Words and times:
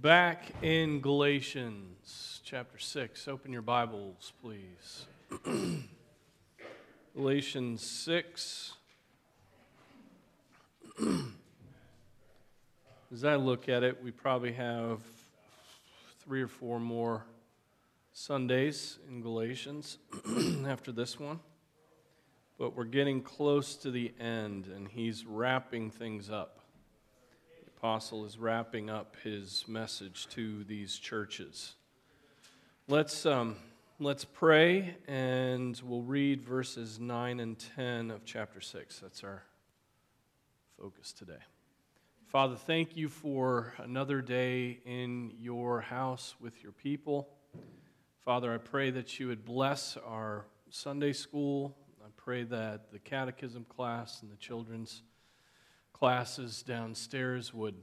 Back 0.00 0.44
in 0.62 1.00
Galatians 1.02 2.40
chapter 2.42 2.78
6. 2.78 3.28
Open 3.28 3.52
your 3.52 3.60
Bibles, 3.60 4.32
please. 4.40 5.04
Galatians 7.14 7.82
6. 7.82 8.72
As 13.12 13.24
I 13.26 13.34
look 13.34 13.68
at 13.68 13.82
it, 13.82 14.02
we 14.02 14.10
probably 14.10 14.52
have 14.52 15.00
three 16.24 16.40
or 16.40 16.48
four 16.48 16.80
more 16.80 17.26
Sundays 18.14 18.98
in 19.06 19.20
Galatians 19.20 19.98
after 20.66 20.92
this 20.92 21.20
one. 21.20 21.40
But 22.58 22.74
we're 22.74 22.84
getting 22.84 23.20
close 23.20 23.74
to 23.76 23.90
the 23.90 24.14
end, 24.18 24.66
and 24.74 24.88
he's 24.88 25.26
wrapping 25.26 25.90
things 25.90 26.30
up 26.30 26.59
apostle 27.80 28.26
is 28.26 28.36
wrapping 28.36 28.90
up 28.90 29.16
his 29.24 29.64
message 29.66 30.28
to 30.28 30.64
these 30.64 30.98
churches. 30.98 31.76
Let's, 32.88 33.24
um, 33.24 33.56
let's 33.98 34.22
pray 34.22 34.96
and 35.08 35.80
we'll 35.86 36.02
read 36.02 36.42
verses 36.42 37.00
9 37.00 37.40
and 37.40 37.58
10 37.76 38.10
of 38.10 38.26
chapter 38.26 38.60
6. 38.60 38.98
That's 38.98 39.24
our 39.24 39.44
focus 40.78 41.14
today. 41.14 41.40
Father, 42.26 42.54
thank 42.54 42.98
you 42.98 43.08
for 43.08 43.72
another 43.78 44.20
day 44.20 44.80
in 44.84 45.32
your 45.38 45.80
house 45.80 46.34
with 46.38 46.62
your 46.62 46.72
people. 46.72 47.30
Father, 48.26 48.52
I 48.52 48.58
pray 48.58 48.90
that 48.90 49.18
you 49.18 49.28
would 49.28 49.46
bless 49.46 49.96
our 50.06 50.44
Sunday 50.68 51.14
school. 51.14 51.74
I 52.04 52.10
pray 52.18 52.42
that 52.42 52.92
the 52.92 52.98
catechism 52.98 53.64
class 53.64 54.20
and 54.20 54.30
the 54.30 54.36
children's 54.36 55.02
classes 56.00 56.62
downstairs 56.62 57.52
would 57.52 57.74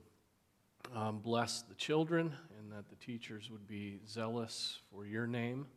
um, 0.96 1.20
bless 1.20 1.62
the 1.62 1.76
children 1.76 2.34
and 2.58 2.72
that 2.72 2.90
the 2.90 2.96
teachers 2.96 3.52
would 3.52 3.68
be 3.68 4.00
zealous 4.10 4.80
for 4.92 5.06
your 5.06 5.28
name. 5.28 5.68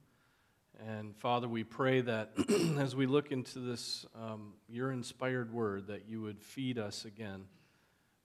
And 0.89 1.15
Father, 1.19 1.47
we 1.47 1.65
pray 1.65 2.01
that 2.01 2.31
as 2.79 2.97
we 2.97 3.05
look 3.05 3.31
into 3.31 3.59
this, 3.59 4.07
um, 4.19 4.55
your 4.71 4.91
inspired 4.91 5.53
word, 5.53 5.89
that 5.89 6.09
you 6.09 6.23
would 6.23 6.41
feed 6.41 6.79
us 6.79 7.05
again 7.05 7.45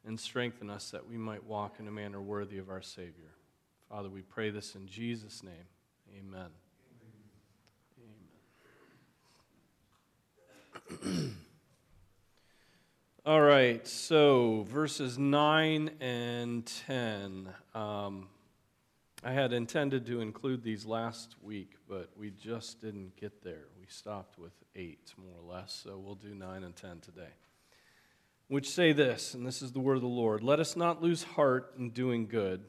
and 0.07 0.17
strengthen 0.17 0.69
us 0.69 0.91
that 0.91 1.05
we 1.05 1.17
might 1.17 1.43
walk 1.43 1.75
in 1.81 1.87
a 1.89 1.91
manner 1.91 2.21
worthy 2.21 2.57
of 2.57 2.69
our 2.69 2.81
Savior. 2.81 3.33
Father, 3.89 4.07
we 4.07 4.21
pray 4.21 4.49
this 4.49 4.75
in 4.75 4.87
Jesus' 4.87 5.43
name. 5.43 5.67
Amen. 6.17 6.51
Amen. 11.03 11.35
All 13.27 13.41
right, 13.41 13.87
so 13.87 14.67
verses 14.69 15.17
9 15.17 15.89
and 15.99 16.63
10. 16.85 17.49
Um, 17.73 18.27
I 19.23 19.31
had 19.31 19.51
intended 19.51 20.05
to 20.05 20.21
include 20.21 20.61
these 20.61 20.85
last 20.85 21.35
week, 21.41 21.71
but 21.89 22.11
we 22.15 22.29
just 22.29 22.81
didn't 22.81 23.15
get 23.15 23.43
there. 23.43 23.63
We 23.79 23.87
stopped 23.87 24.37
with 24.37 24.53
8, 24.75 25.15
more 25.17 25.39
or 25.41 25.55
less, 25.55 25.81
so 25.83 25.97
we'll 25.97 26.13
do 26.13 26.35
9 26.35 26.63
and 26.63 26.75
10 26.75 26.99
today. 26.99 27.33
Which 28.47 28.69
say 28.69 28.93
this, 28.93 29.33
and 29.33 29.43
this 29.43 29.63
is 29.63 29.71
the 29.71 29.79
word 29.79 29.95
of 29.95 30.03
the 30.03 30.07
Lord 30.07 30.43
Let 30.43 30.59
us 30.59 30.75
not 30.75 31.01
lose 31.01 31.23
heart 31.23 31.73
in 31.79 31.89
doing 31.89 32.27
good, 32.27 32.63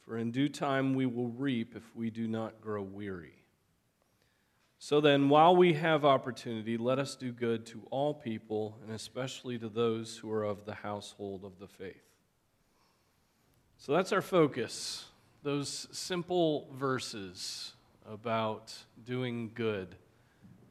for 0.00 0.18
in 0.18 0.32
due 0.32 0.48
time 0.48 0.96
we 0.96 1.06
will 1.06 1.28
reap 1.28 1.76
if 1.76 1.84
we 1.94 2.10
do 2.10 2.26
not 2.26 2.60
grow 2.60 2.82
weary. 2.82 3.43
So 4.86 5.00
then, 5.00 5.30
while 5.30 5.56
we 5.56 5.72
have 5.72 6.04
opportunity, 6.04 6.76
let 6.76 6.98
us 6.98 7.16
do 7.16 7.32
good 7.32 7.64
to 7.68 7.86
all 7.90 8.12
people, 8.12 8.76
and 8.82 8.94
especially 8.94 9.58
to 9.60 9.70
those 9.70 10.18
who 10.18 10.30
are 10.30 10.44
of 10.44 10.66
the 10.66 10.74
household 10.74 11.42
of 11.42 11.58
the 11.58 11.66
faith. 11.66 12.04
So 13.78 13.94
that's 13.94 14.12
our 14.12 14.20
focus. 14.20 15.06
Those 15.42 15.88
simple 15.90 16.68
verses 16.74 17.72
about 18.06 18.74
doing 19.06 19.52
good 19.54 19.96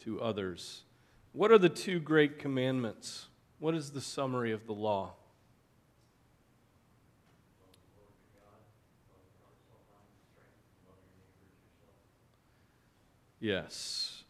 to 0.01 0.21
others. 0.21 0.83
What 1.31 1.49
are 1.49 1.57
the 1.57 1.67
two 1.67 1.99
great 1.99 2.37
commandments? 2.37 3.29
What 3.57 3.73
is 3.73 3.89
the 3.89 4.01
summary 4.01 4.51
of 4.51 4.67
the 4.67 4.73
law? 4.73 5.13
Yes. 13.43 14.23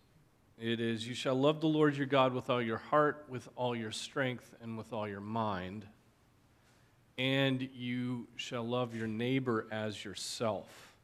It 0.60 0.80
is, 0.80 1.08
You 1.08 1.14
shall 1.14 1.36
love 1.36 1.62
the 1.62 1.68
Lord 1.68 1.96
your 1.96 2.08
God 2.08 2.34
with 2.34 2.50
all 2.50 2.64
your 2.64 2.80
heart, 2.80 3.26
with 3.30 3.48
all 3.56 3.76
your 3.76 3.92
strength, 3.92 4.56
and 4.60 4.76
with 4.76 4.92
all 4.92 5.08
your 5.08 5.22
mind. 5.22 5.86
And 7.20 7.70
you 7.76 8.28
shall 8.38 8.68
love 8.68 8.96
your 8.96 9.06
neighbor 9.06 9.68
as 9.72 10.04
yourself. 10.04 10.96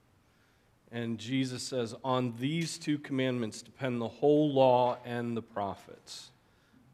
And 0.92 1.20
Jesus 1.20 1.62
says, 1.62 1.94
On 2.04 2.34
these 2.40 2.80
two 2.80 2.98
commandments 2.98 3.62
depend 3.62 4.02
the 4.02 4.08
whole 4.08 4.52
law 4.52 4.98
and 5.06 5.38
the 5.38 5.44
prophets. 5.44 6.32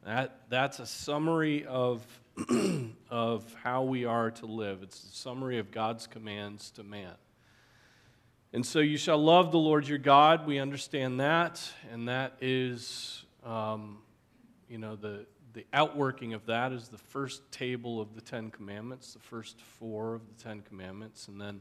That, 0.06 0.42
that's 0.50 0.80
a 0.80 0.86
summary 0.86 1.66
of, 1.66 2.06
of 3.10 3.56
how 3.64 3.84
we 3.84 4.04
are 4.04 4.32
to 4.32 4.48
live. 4.48 4.84
It's 4.84 5.02
a 5.02 5.16
summary 5.16 5.60
of 5.60 5.72
God's 5.72 6.08
commands 6.08 6.72
to 6.72 6.84
man. 6.84 7.14
And 8.56 8.66
so 8.66 8.80
you 8.80 8.96
shall 8.96 9.18
love 9.18 9.52
the 9.52 9.58
Lord 9.58 9.86
your 9.86 9.98
God. 9.98 10.48
We 10.48 10.60
understand 10.60 11.20
that. 11.20 11.62
And 11.92 12.08
that 12.08 12.38
is, 12.40 13.26
um, 13.44 13.98
you 14.70 14.78
know, 14.78 14.96
the, 14.96 15.26
the 15.52 15.66
outworking 15.74 16.34
of 16.34 16.46
that 16.46 16.72
is 16.72 16.88
the 16.88 16.98
first 16.98 17.52
table 17.52 18.00
of 18.00 18.16
the 18.16 18.22
Ten 18.22 18.50
Commandments, 18.52 19.12
the 19.12 19.20
first 19.20 19.60
four 19.60 20.16
of 20.16 20.22
the 20.30 20.42
Ten 20.42 20.62
Commandments. 20.62 21.28
And 21.28 21.42
then 21.42 21.60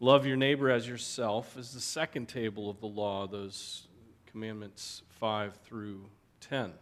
love 0.00 0.24
your 0.24 0.38
neighbor 0.38 0.70
as 0.70 0.88
yourself 0.88 1.58
is 1.58 1.72
the 1.72 1.80
second 1.80 2.26
table 2.26 2.70
of 2.70 2.80
the 2.80 2.86
law, 2.86 3.26
those 3.26 3.86
commandments 4.24 5.02
5 5.20 5.56
through 5.56 6.06
10. 6.40 6.72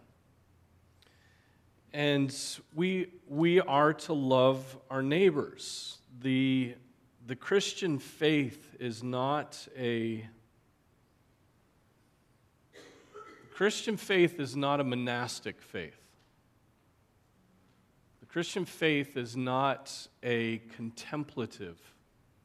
And 1.92 2.32
we, 2.76 3.08
we 3.26 3.60
are 3.60 3.92
to 3.92 4.12
love 4.12 4.78
our 4.88 5.02
neighbors. 5.02 5.98
The 6.20 6.76
the 7.26 7.36
Christian 7.36 7.98
faith 7.98 8.76
is 8.78 9.02
not 9.02 9.66
a 9.76 10.24
Christian 13.52 13.96
faith 13.96 14.38
is 14.38 14.54
not 14.54 14.80
a 14.80 14.84
monastic 14.84 15.62
faith. 15.62 15.98
The 18.20 18.26
Christian 18.26 18.66
faith 18.66 19.16
is 19.16 19.34
not 19.34 20.08
a 20.22 20.58
contemplative 20.76 21.80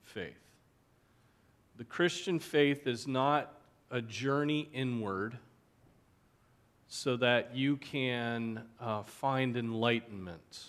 faith. 0.03 0.39
The 1.77 1.83
Christian 1.83 2.39
faith 2.39 2.87
is 2.87 3.07
not 3.07 3.53
a 3.91 4.01
journey 4.01 4.69
inward 4.73 5.37
so 6.87 7.17
that 7.17 7.55
you 7.55 7.75
can 7.75 8.63
uh, 8.79 9.03
find 9.03 9.57
enlightenment 9.57 10.63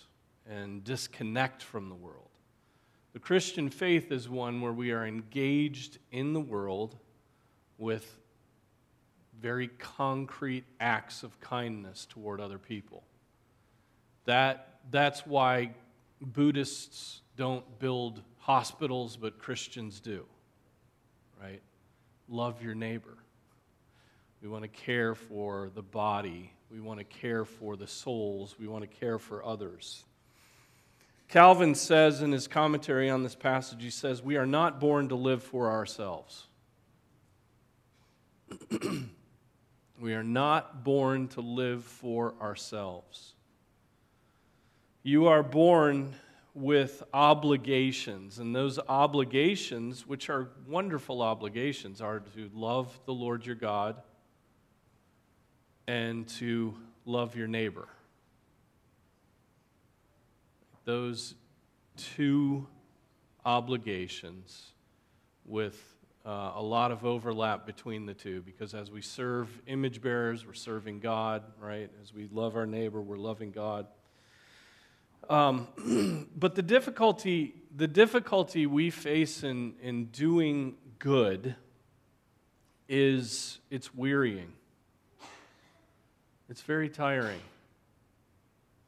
and 0.45 0.83
disconnect 0.83 1.63
from 1.63 1.87
the 1.87 1.95
world. 1.95 2.32
The 3.13 3.19
Christian 3.19 3.69
faith 3.69 4.11
is 4.11 4.27
one 4.27 4.59
where 4.59 4.73
we 4.73 4.91
are 4.91 5.05
engaged 5.05 5.99
in 6.11 6.33
the 6.33 6.41
world 6.41 6.97
with 7.77 8.17
very 9.39 9.67
concrete 9.67 10.63
acts 10.79 11.21
of 11.21 11.39
kindness 11.39 12.07
toward 12.09 12.41
other 12.41 12.57
people. 12.57 13.03
That, 14.25 14.79
that's 14.89 15.27
why 15.27 15.71
Buddhists 16.21 17.21
don't 17.35 17.79
build 17.79 18.21
hospitals, 18.39 19.15
but 19.15 19.37
Christians 19.37 19.99
do, 19.99 20.25
right? 21.41 21.61
Love 22.27 22.63
your 22.63 22.73
neighbor. 22.73 23.17
We 24.41 24.49
want 24.49 24.63
to 24.63 24.69
care 24.69 25.13
for 25.13 25.69
the 25.75 25.81
body. 25.81 26.51
We 26.71 26.79
want 26.79 26.99
to 26.99 27.05
care 27.05 27.45
for 27.45 27.75
the 27.75 27.87
souls. 27.87 28.55
We 28.59 28.67
want 28.67 28.89
to 28.89 28.99
care 28.99 29.19
for 29.19 29.45
others. 29.45 30.03
Calvin 31.33 31.73
says 31.73 32.21
in 32.21 32.31
his 32.31 32.47
commentary 32.47 33.09
on 33.09 33.23
this 33.23 33.33
passage, 33.33 33.81
he 33.81 33.89
says, 33.89 34.21
We 34.21 34.37
are 34.37 34.45
not 34.45 34.79
born 34.79 35.09
to 35.09 35.15
live 35.15 35.41
for 35.41 35.71
ourselves. 35.71 36.45
we 39.99 40.13
are 40.13 40.23
not 40.23 40.83
born 40.83 41.27
to 41.29 41.41
live 41.41 41.85
for 41.85 42.35
ourselves. 42.39 43.33
You 45.01 45.25
are 45.25 45.41
born 45.41 46.13
with 46.53 47.01
obligations, 47.15 48.37
and 48.37 48.55
those 48.55 48.77
obligations, 48.87 50.05
which 50.05 50.29
are 50.29 50.49
wonderful 50.67 51.23
obligations, 51.23 51.99
are 51.99 52.19
to 52.19 52.51
love 52.53 52.95
the 53.07 53.13
Lord 53.15 53.43
your 53.43 53.55
God 53.55 53.95
and 55.87 56.27
to 56.27 56.75
love 57.07 57.35
your 57.35 57.47
neighbor 57.47 57.87
those 60.85 61.35
two 61.97 62.67
obligations 63.45 64.71
with 65.45 65.81
uh, 66.25 66.53
a 66.55 66.61
lot 66.61 66.91
of 66.91 67.05
overlap 67.05 67.65
between 67.65 68.05
the 68.05 68.13
two 68.13 68.41
because 68.41 68.73
as 68.73 68.89
we 68.89 69.01
serve 69.01 69.49
image 69.67 70.01
bearers, 70.01 70.45
we're 70.45 70.53
serving 70.53 70.99
God, 70.99 71.43
right? 71.59 71.89
As 72.01 72.13
we 72.13 72.29
love 72.31 72.55
our 72.55 72.65
neighbor, 72.65 73.01
we're 73.01 73.17
loving 73.17 73.51
God. 73.51 73.87
Um, 75.29 76.29
but 76.35 76.55
the 76.55 76.61
difficulty, 76.61 77.55
the 77.75 77.87
difficulty 77.87 78.65
we 78.65 78.89
face 78.89 79.43
in, 79.43 79.73
in 79.81 80.05
doing 80.05 80.75
good 80.99 81.55
is 82.87 83.59
it's 83.69 83.93
wearying. 83.93 84.53
It's 86.49 86.61
very 86.61 86.89
tiring 86.89 87.39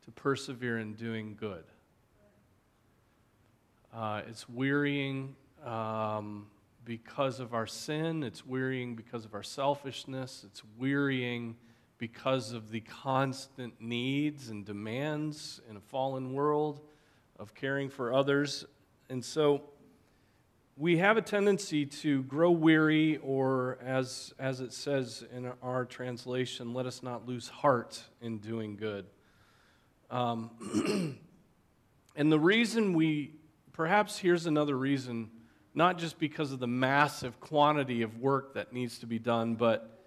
to 0.06 0.12
persevere 0.12 0.78
in 0.78 0.94
doing 0.94 1.36
good. 1.40 1.64
Uh, 3.96 4.22
it's 4.28 4.50
wearying 4.50 5.34
um, 5.66 6.48
because 6.84 7.40
of 7.40 7.54
our 7.54 7.66
sin, 7.66 8.24
it's 8.24 8.46
wearying 8.46 8.94
because 8.94 9.24
of 9.24 9.34
our 9.34 9.42
selfishness, 9.42 10.44
it's 10.46 10.62
wearying 10.78 11.56
because 11.98 12.52
of 12.52 12.72
the 12.72 12.82
constant 12.82 13.74
needs 13.80 14.50
and 14.50 14.66
demands 14.66 15.62
in 15.70 15.78
a 15.78 15.80
fallen 15.80 16.34
world 16.34 16.82
of 17.40 17.56
caring 17.56 17.90
for 17.90 18.14
others. 18.14 18.66
And 19.10 19.24
so 19.24 19.62
we 20.76 20.98
have 20.98 21.16
a 21.16 21.22
tendency 21.22 21.86
to 21.86 22.24
grow 22.24 22.52
weary, 22.52 23.16
or 23.24 23.78
as, 23.82 24.34
as 24.38 24.60
it 24.60 24.74
says 24.74 25.24
in 25.34 25.54
our 25.64 25.86
translation, 25.86 26.74
let 26.74 26.86
us 26.86 27.02
not 27.02 27.26
lose 27.26 27.48
heart 27.48 28.04
in 28.22 28.40
doing 28.40 28.76
good. 28.76 29.06
Um, 30.12 31.18
and 32.18 32.30
the 32.30 32.40
reason 32.40 32.92
we, 32.92 33.32
perhaps 33.76 34.18
here's 34.18 34.46
another 34.46 34.78
reason, 34.78 35.30
not 35.74 35.98
just 35.98 36.18
because 36.18 36.54
of 36.54 36.60
the 36.60 36.68
massive 36.68 37.42
quantity 37.42 38.04
of 38.04 38.18
work 38.20 38.54
that 38.54 38.72
needs 38.72 39.00
to 39.00 39.06
be 39.06 39.20
done, 39.20 39.56
but, 39.56 40.00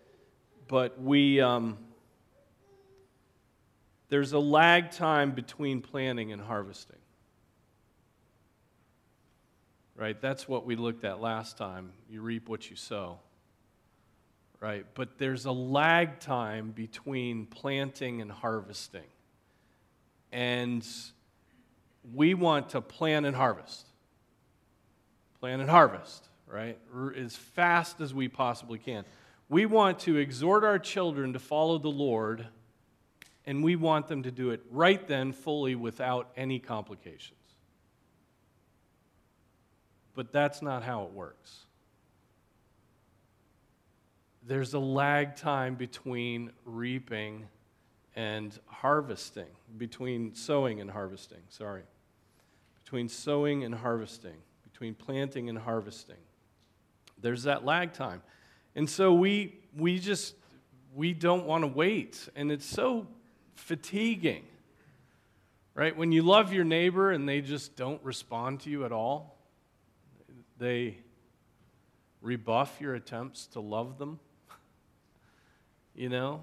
but 0.68 0.98
we, 1.00 1.38
um, 1.42 1.76
there's 4.08 4.32
a 4.32 4.38
lag 4.38 4.90
time 4.90 5.32
between 5.32 5.82
planting 5.82 6.32
and 6.32 6.40
harvesting. 6.40 6.96
Right? 9.94 10.18
That's 10.18 10.48
what 10.48 10.64
we 10.64 10.74
looked 10.74 11.04
at 11.04 11.20
last 11.20 11.58
time. 11.58 11.92
You 12.08 12.22
reap 12.22 12.48
what 12.48 12.70
you 12.70 12.76
sow. 12.76 13.18
Right? 14.60 14.86
But 14.94 15.18
there's 15.18 15.44
a 15.44 15.52
lag 15.52 16.20
time 16.20 16.70
between 16.70 17.44
planting 17.44 18.22
and 18.22 18.32
harvesting. 18.32 19.10
And 20.32 20.86
we 22.14 22.34
want 22.34 22.70
to 22.70 22.80
plan 22.80 23.24
and 23.24 23.36
harvest. 23.36 23.86
Plan 25.40 25.60
and 25.60 25.70
harvest, 25.70 26.28
right? 26.46 26.78
As 27.16 27.36
fast 27.36 28.00
as 28.00 28.12
we 28.12 28.28
possibly 28.28 28.78
can. 28.78 29.04
We 29.48 29.66
want 29.66 30.00
to 30.00 30.16
exhort 30.16 30.64
our 30.64 30.78
children 30.78 31.32
to 31.32 31.38
follow 31.38 31.78
the 31.78 31.88
Lord, 31.88 32.46
and 33.46 33.62
we 33.62 33.76
want 33.76 34.08
them 34.08 34.22
to 34.24 34.30
do 34.30 34.50
it 34.50 34.60
right 34.70 35.06
then, 35.06 35.32
fully, 35.32 35.74
without 35.74 36.30
any 36.36 36.58
complications. 36.58 37.34
But 40.14 40.32
that's 40.32 40.60
not 40.60 40.82
how 40.82 41.04
it 41.04 41.12
works. 41.12 41.60
There's 44.46 44.74
a 44.74 44.78
lag 44.78 45.36
time 45.36 45.76
between 45.76 46.50
reaping 46.64 47.46
and 48.16 48.58
harvesting, 48.66 49.46
between 49.76 50.34
sowing 50.34 50.80
and 50.80 50.90
harvesting, 50.90 51.42
sorry. 51.48 51.82
Between 52.88 53.10
sowing 53.10 53.64
and 53.64 53.74
harvesting, 53.74 54.36
between 54.62 54.94
planting 54.94 55.50
and 55.50 55.58
harvesting. 55.58 56.16
There's 57.20 57.42
that 57.42 57.62
lag 57.62 57.92
time. 57.92 58.22
And 58.74 58.88
so 58.88 59.12
we, 59.12 59.58
we 59.76 59.98
just, 59.98 60.34
we 60.94 61.12
don't 61.12 61.44
want 61.44 61.64
to 61.64 61.68
wait. 61.68 62.30
And 62.34 62.50
it's 62.50 62.64
so 62.64 63.06
fatiguing, 63.56 64.44
right? 65.74 65.94
When 65.94 66.12
you 66.12 66.22
love 66.22 66.50
your 66.50 66.64
neighbor 66.64 67.10
and 67.10 67.28
they 67.28 67.42
just 67.42 67.76
don't 67.76 68.02
respond 68.02 68.60
to 68.60 68.70
you 68.70 68.86
at 68.86 68.92
all, 68.92 69.36
they 70.56 70.96
rebuff 72.22 72.80
your 72.80 72.94
attempts 72.94 73.48
to 73.48 73.60
love 73.60 73.98
them, 73.98 74.18
you 75.94 76.08
know? 76.08 76.42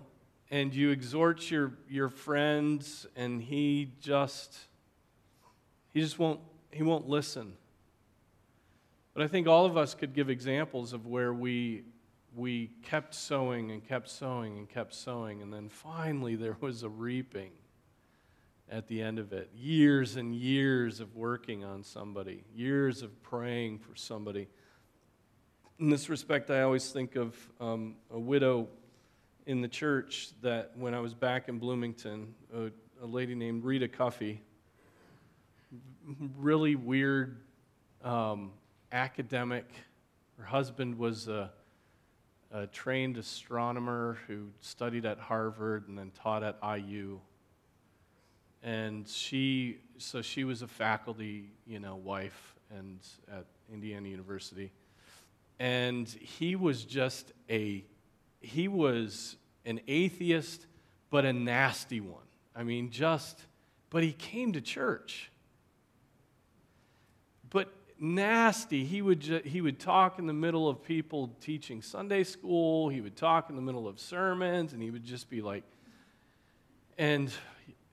and 0.51 0.75
you 0.75 0.91
exhort 0.91 1.50
your, 1.50 1.74
your 1.89 2.07
friends 2.07 3.07
and 3.15 3.41
he 3.41 3.91
just 4.00 4.56
he 5.95 6.01
just 6.01 6.19
won't 6.19 6.42
he 6.71 6.83
won't 6.83 7.07
listen. 7.07 7.53
But 9.13 9.24
i 9.24 9.27
think 9.27 9.47
all 9.47 9.65
of 9.65 9.77
us 9.77 9.95
could 9.95 10.13
give 10.13 10.30
examples 10.30 10.92
of 10.94 11.07
where 11.07 11.33
we 11.33 11.83
we 12.36 12.69
kept 12.83 13.15
sowing 13.15 13.71
and 13.71 13.81
kept 13.81 14.09
sowing 14.09 14.57
and 14.57 14.69
kept 14.69 14.94
sowing 14.94 15.42
and 15.42 15.53
then 15.53 15.69
finally 15.69 16.36
there 16.36 16.57
was 16.59 16.83
a 16.83 16.89
reaping 16.89 17.51
at 18.69 18.88
the 18.88 19.01
end 19.01 19.19
of 19.19 19.31
it. 19.31 19.50
Years 19.56 20.18
and 20.18 20.36
years 20.36 21.00
of 21.00 21.15
working 21.15 21.63
on 21.63 21.81
somebody 21.81 22.44
years 22.53 23.01
of 23.01 23.24
praying 23.24 23.80
for 23.80 23.95
somebody. 23.95 24.50
In 25.80 25.89
this 25.89 26.09
respect 26.09 26.51
i 26.51 26.62
always 26.62 26.91
think 26.91 27.15
of 27.15 27.38
um, 27.62 27.95
a 28.12 28.19
widow 28.19 28.68
in 29.45 29.62
the 29.62 29.68
church 29.69 30.31
that 30.41 30.71
when 30.75 30.95
I 30.95 31.00
was 31.00 31.13
back 31.13 31.50
in 31.50 31.59
Bloomington, 31.59 32.33
a, 32.51 32.71
a 33.00 33.06
lady 33.06 33.36
named 33.36 33.63
Rita 33.63 33.88
Cuffey, 33.88 34.41
really 36.38 36.75
weird 36.75 37.38
um, 38.04 38.52
academic. 38.92 39.66
Her 40.38 40.46
husband 40.46 40.98
was 40.98 41.28
a, 41.28 41.52
a 42.52 42.68
trained 42.68 43.18
astronomer 43.18 44.18
who 44.28 44.48
studied 44.62 45.06
at 45.06 45.19
Harvard 45.19 45.88
and 45.88 45.98
then 45.98 46.12
taught 46.12 46.44
at 46.44 46.57
IU. 46.63 47.19
And 48.63 49.07
she, 49.07 49.78
so 49.98 50.22
she 50.22 50.44
was 50.44 50.62
a 50.62 50.68
faculty, 50.68 51.52
you 51.66 51.80
know, 51.80 51.96
wife 51.96 52.56
and 52.75 53.00
at 53.31 53.46
Indiana 53.72 54.10
University. 54.10 54.72
And 55.60 56.08
he 56.08 56.56
was 56.56 56.84
just 56.84 57.31
a 57.50 57.86
he 58.46 58.68
was 58.68 59.38
an 59.66 59.81
atheist, 59.88 60.68
but 61.10 61.25
a 61.25 61.34
nasty 61.34 62.00
one. 62.00 62.22
I 62.56 62.63
mean, 62.63 62.92
just, 62.92 63.42
but 63.90 64.04
he 64.04 64.13
came 64.13 64.54
to 64.54 64.62
church. 64.62 65.31
But 67.56 67.74
nasty. 67.98 68.84
He 68.84 69.02
would, 69.02 69.22
ju- 69.22 69.42
he 69.46 69.62
would 69.62 69.80
talk 69.80 70.19
in 70.19 70.28
the 70.28 70.34
middle 70.34 70.68
of 70.68 70.84
people 70.84 71.30
teaching 71.40 71.81
Sunday 71.81 72.25
school. 72.25 72.90
He 72.90 73.00
would 73.00 73.16
talk 73.16 73.50
in 73.50 73.56
the 73.56 73.62
middle 73.62 73.88
of 73.88 73.98
sermons, 73.98 74.74
and 74.74 74.84
he 74.84 74.92
would 74.92 75.06
just 75.06 75.30
be 75.30 75.42
like, 75.42 75.63
and 76.98 77.31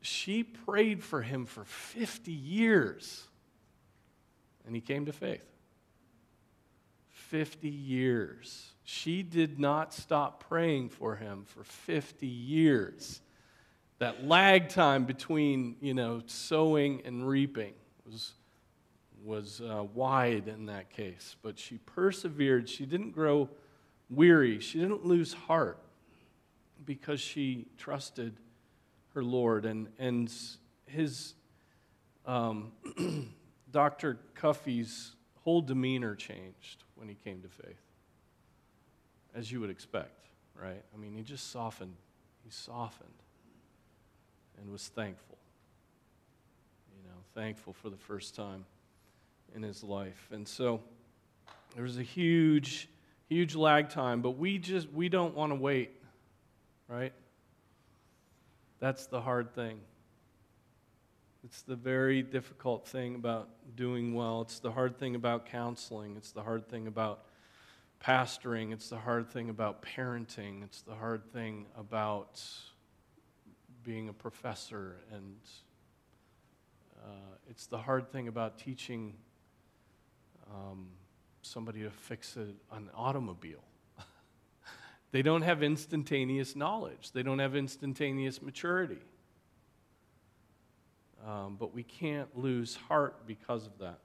she 0.01 0.43
prayed 0.43 1.05
for 1.05 1.23
him 1.23 1.47
for 1.47 1.65
50 1.65 2.33
years, 2.33 3.23
and 4.67 4.75
he 4.75 4.81
came 4.81 5.07
to 5.07 5.13
faith. 5.13 5.45
50 7.11 7.69
years. 7.69 8.73
She 8.83 9.23
did 9.23 9.61
not 9.61 9.95
stop 9.95 10.43
praying 10.49 10.89
for 10.89 11.15
him 11.15 11.45
for 11.47 11.63
50 11.63 12.27
years. 12.27 13.21
That 14.01 14.27
lag 14.27 14.71
time 14.71 15.05
between, 15.05 15.77
you 15.81 15.95
know, 15.95 16.21
sowing 16.27 17.03
and 17.05 17.29
reaping 17.29 17.75
was, 18.05 18.33
was 19.25 19.61
uh, 19.61 19.85
wide 19.95 20.49
in 20.49 20.67
that 20.67 20.91
case. 20.91 21.37
But 21.43 21.59
she 21.59 21.79
persevered. 21.79 22.69
She 22.69 22.87
didn't 22.87 23.13
grow 23.13 23.49
weary. 24.11 24.61
She 24.61 24.79
didn't 24.79 25.07
lose 25.07 25.33
heart 25.33 25.79
because 26.85 27.21
she 27.21 27.67
trusted 27.79 28.37
her 29.15 29.23
Lord. 29.23 29.65
And, 29.65 29.89
and 29.99 30.33
his, 30.87 31.35
um, 32.27 32.73
Dr. 33.71 34.19
Cuffey's 34.35 35.13
whole 35.45 35.61
demeanor 35.61 36.15
changed 36.15 36.85
when 36.95 37.09
he 37.09 37.15
came 37.15 37.43
to 37.43 37.49
faith 37.49 37.83
as 39.35 39.51
you 39.51 39.61
would 39.61 39.71
expect, 39.71 40.29
right? 40.55 40.83
I 40.95 40.97
mean, 40.99 41.15
he 41.15 41.23
just 41.23 41.51
softened. 41.51 41.95
He 42.45 42.51
softened 42.51 43.09
and 44.61 44.71
was 44.71 44.89
thankful. 44.89 45.39
You 46.97 47.09
know, 47.09 47.17
thankful 47.35 47.73
for 47.73 47.89
the 47.91 47.97
first 47.97 48.35
time 48.35 48.65
in 49.55 49.63
his 49.63 49.83
life. 49.83 50.29
And 50.31 50.47
so 50.47 50.81
there 51.75 51.85
was 51.85 51.99
a 51.99 52.03
huge, 52.03 52.89
huge 53.29 53.55
lag 53.55 53.89
time, 53.89 54.23
but 54.23 54.33
we 54.33 54.59
just, 54.59 54.91
we 54.93 55.09
don't 55.09 55.35
want 55.35 55.53
to 55.53 55.57
wait, 55.57 55.91
right? 56.89 57.13
That's 58.81 59.07
the 59.07 59.21
hard 59.21 59.55
thing. 59.55 59.81
It's 61.45 61.63
the 61.63 61.77
very 61.77 62.23
difficult 62.23 62.87
thing 62.87 63.15
about 63.15 63.49
doing 63.75 64.15
well. 64.15 64.43
It's 64.43 64.61
the 64.61 64.71
hard 64.71 64.99
thing 64.99 65.15
about 65.15 65.47
counseling. 65.47 66.17
It's 66.17 66.31
the 66.33 66.43
hard 66.43 66.69
thing 66.69 66.87
about 66.87 67.25
pastoring, 68.03 68.73
it's 68.73 68.89
the 68.89 68.97
hard 68.97 69.31
thing 69.31 69.49
about 69.49 69.83
parenting, 69.83 70.65
it's 70.65 70.83
the 70.83 70.95
hard 70.95 71.25
thing 71.33 71.67
about 71.77 72.43
being 73.85 74.09
a 74.09 74.13
professor, 74.13 74.97
and 75.13 75.37
uh, 77.05 77.37
it's 77.49 77.67
the 77.67 77.79
hard 77.79 78.11
thing 78.11 78.29
about 78.29 78.59
teaching 78.59 79.15
um, 80.53 80.87
somebody 81.43 81.83
to 81.83 81.91
fix 81.91 82.37
a, 82.37 82.47
an 82.75 82.91
automobile. 82.95 83.65
they 85.13 85.23
don't 85.23 85.43
have 85.43 85.63
instantaneous 85.63 86.55
knowledge, 86.55 87.13
they 87.13 87.23
don't 87.23 87.39
have 87.39 87.57
instantaneous 87.57 88.43
maturity. 88.43 89.03
um, 91.27 91.57
but 91.59 91.73
we 91.75 91.83
can't 91.83 92.37
lose 92.37 92.77
heart 92.89 93.27
because 93.27 93.67
of 93.67 93.79
that. 93.79 93.99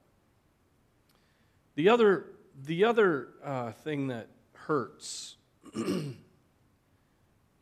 The 1.76 1.90
other, 1.90 2.26
the 2.66 2.86
other 2.86 3.28
uh, 3.44 3.72
thing 3.72 4.08
that 4.08 4.28
hurts 4.54 5.36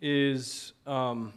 is 0.02 0.74
um, 0.88 1.34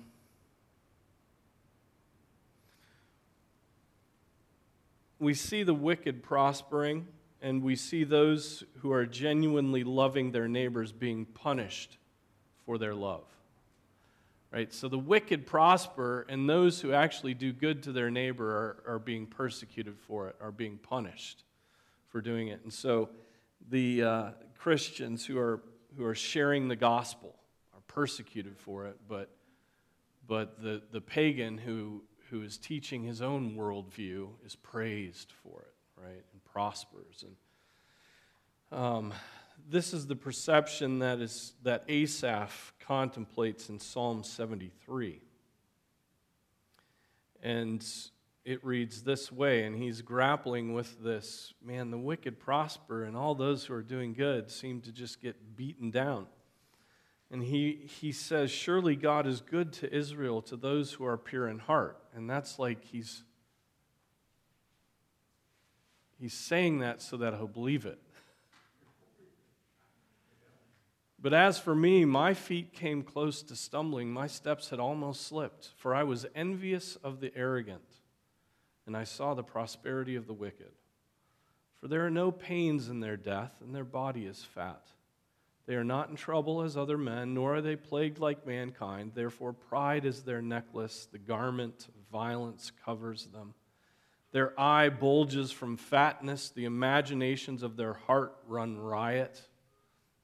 we 5.19 5.35
see 5.35 5.62
the 5.62 5.75
wicked 5.75 6.23
prospering, 6.23 7.07
and 7.40 7.62
we 7.62 7.76
see 7.76 8.04
those 8.04 8.64
who 8.78 8.92
are 8.92 9.07
genuinely 9.07 9.85
loving 9.85 10.33
their 10.33 10.49
neighbors 10.49 10.92
being 10.92 11.25
punished 11.25 11.99
for 12.64 12.78
their 12.78 12.95
love. 12.95 13.25
Right? 14.50 14.73
So 14.73 14.88
the 14.88 14.99
wicked 14.99 15.47
prosper, 15.47 16.26
and 16.28 16.49
those 16.49 16.80
who 16.80 16.92
actually 16.92 17.35
do 17.35 17.52
good 17.52 17.83
to 17.83 17.92
their 17.92 18.11
neighbor 18.11 18.50
are, 18.87 18.95
are 18.95 18.99
being 18.99 19.26
persecuted 19.26 19.99
for 19.99 20.28
it, 20.28 20.37
are 20.40 20.50
being 20.50 20.78
punished 20.78 21.45
for 22.09 22.21
doing 22.23 22.49
it. 22.49 22.61
And 22.64 22.73
so 22.73 23.11
the 23.71 24.02
uh, 24.02 24.30
Christians 24.59 25.26
who 25.26 25.38
are, 25.38 25.61
who 25.97 26.04
are 26.04 26.14
sharing 26.14 26.68
the 26.68 26.76
gospel 26.76 27.35
are 27.75 27.83
persecuted 27.88 28.57
for 28.57 28.87
it, 28.87 28.97
but, 29.07 29.28
but 30.26 30.62
the, 30.62 30.80
the 30.92 31.00
pagan 31.00 31.59
who, 31.59 32.02
who 32.30 32.42
is 32.42 32.57
teaching 32.57 33.02
his 33.02 33.21
own 33.21 33.54
worldview 33.54 34.28
is 34.47 34.57
praised 34.57 35.33
for 35.42 35.61
it, 35.61 36.02
right, 36.02 36.25
prospers. 36.52 37.25
And 38.71 38.81
um, 38.81 39.14
this 39.69 39.93
is 39.93 40.07
the 40.07 40.17
perception 40.17 41.00
that, 41.00 41.21
is, 41.21 41.55
that 41.62 41.85
Asaph 41.88 42.73
contemplates 42.81 43.69
in 43.69 43.78
Psalm 43.78 44.25
73. 44.25 45.21
And 47.43 47.87
it 48.45 48.64
reads 48.64 49.02
this 49.02 49.31
way, 49.31 49.64
and 49.64 49.76
he's 49.76 50.00
grappling 50.00 50.73
with 50.73 51.02
this 51.02 51.52
man, 51.62 51.90
the 51.90 51.99
wicked 51.99 52.40
prosper, 52.40 53.05
and 53.05 53.17
all 53.17 53.35
those 53.35 53.67
who 53.67 53.75
are 53.75 53.83
doing 53.83 54.14
good 54.14 54.50
seem 54.50 54.81
to 54.81 54.93
just 54.93 55.21
get 55.21 55.55
beaten 55.57 55.90
down. 55.90 56.26
And 57.31 57.43
he, 57.43 57.87
he 58.00 58.11
says, 58.12 58.50
Surely 58.50 58.97
God 58.97 59.26
is 59.26 59.43
good 59.43 59.73
to 59.75 59.95
Israel, 59.95 60.40
to 60.43 60.57
those 60.57 60.95
who 60.95 61.05
are 61.05 61.19
pure 61.19 61.47
in 61.47 61.59
heart. 61.59 61.99
And 62.14 62.28
that's 62.28 62.59
like 62.59 62.83
he's, 62.85 63.23
he's 66.20 66.34
saying 66.34 66.78
that 66.80 67.02
so 67.02 67.16
that 67.18 67.34
he'll 67.34 67.46
believe 67.46 67.87
it. 67.87 67.98
But 71.20 71.34
as 71.34 71.58
for 71.58 71.75
me, 71.75 72.04
my 72.04 72.32
feet 72.32 72.72
came 72.72 73.02
close 73.02 73.42
to 73.42 73.56
stumbling. 73.56 74.12
My 74.12 74.28
steps 74.28 74.70
had 74.70 74.78
almost 74.78 75.26
slipped, 75.26 75.70
for 75.76 75.94
I 75.94 76.04
was 76.04 76.26
envious 76.34 76.96
of 76.96 77.20
the 77.20 77.32
arrogant, 77.37 77.82
and 78.87 78.96
I 78.96 79.02
saw 79.04 79.34
the 79.34 79.42
prosperity 79.42 80.14
of 80.14 80.28
the 80.28 80.32
wicked. 80.32 80.70
For 81.80 81.88
there 81.88 82.06
are 82.06 82.10
no 82.10 82.30
pains 82.30 82.88
in 82.88 83.00
their 83.00 83.16
death, 83.16 83.52
and 83.60 83.75
their 83.75 83.84
body 83.84 84.26
is 84.26 84.44
fat. 84.44 84.82
They 85.66 85.75
are 85.75 85.84
not 85.84 86.08
in 86.08 86.16
trouble 86.16 86.62
as 86.62 86.76
other 86.76 86.96
men, 86.96 87.34
nor 87.34 87.56
are 87.56 87.60
they 87.60 87.76
plagued 87.76 88.18
like 88.18 88.46
mankind. 88.46 89.12
Therefore, 89.14 89.52
pride 89.52 90.04
is 90.04 90.22
their 90.22 90.40
necklace, 90.40 91.08
the 91.10 91.18
garment 91.18 91.88
of 91.88 92.10
violence 92.10 92.72
covers 92.84 93.26
them. 93.26 93.54
Their 94.32 94.58
eye 94.61 94.90
bulges 94.90 95.50
from 95.50 95.76
fatness, 95.76 96.50
the 96.50 96.66
imaginations 96.66 97.62
of 97.62 97.76
their 97.76 97.94
heart 97.94 98.37
run 98.47 98.78
riot. 98.78 99.40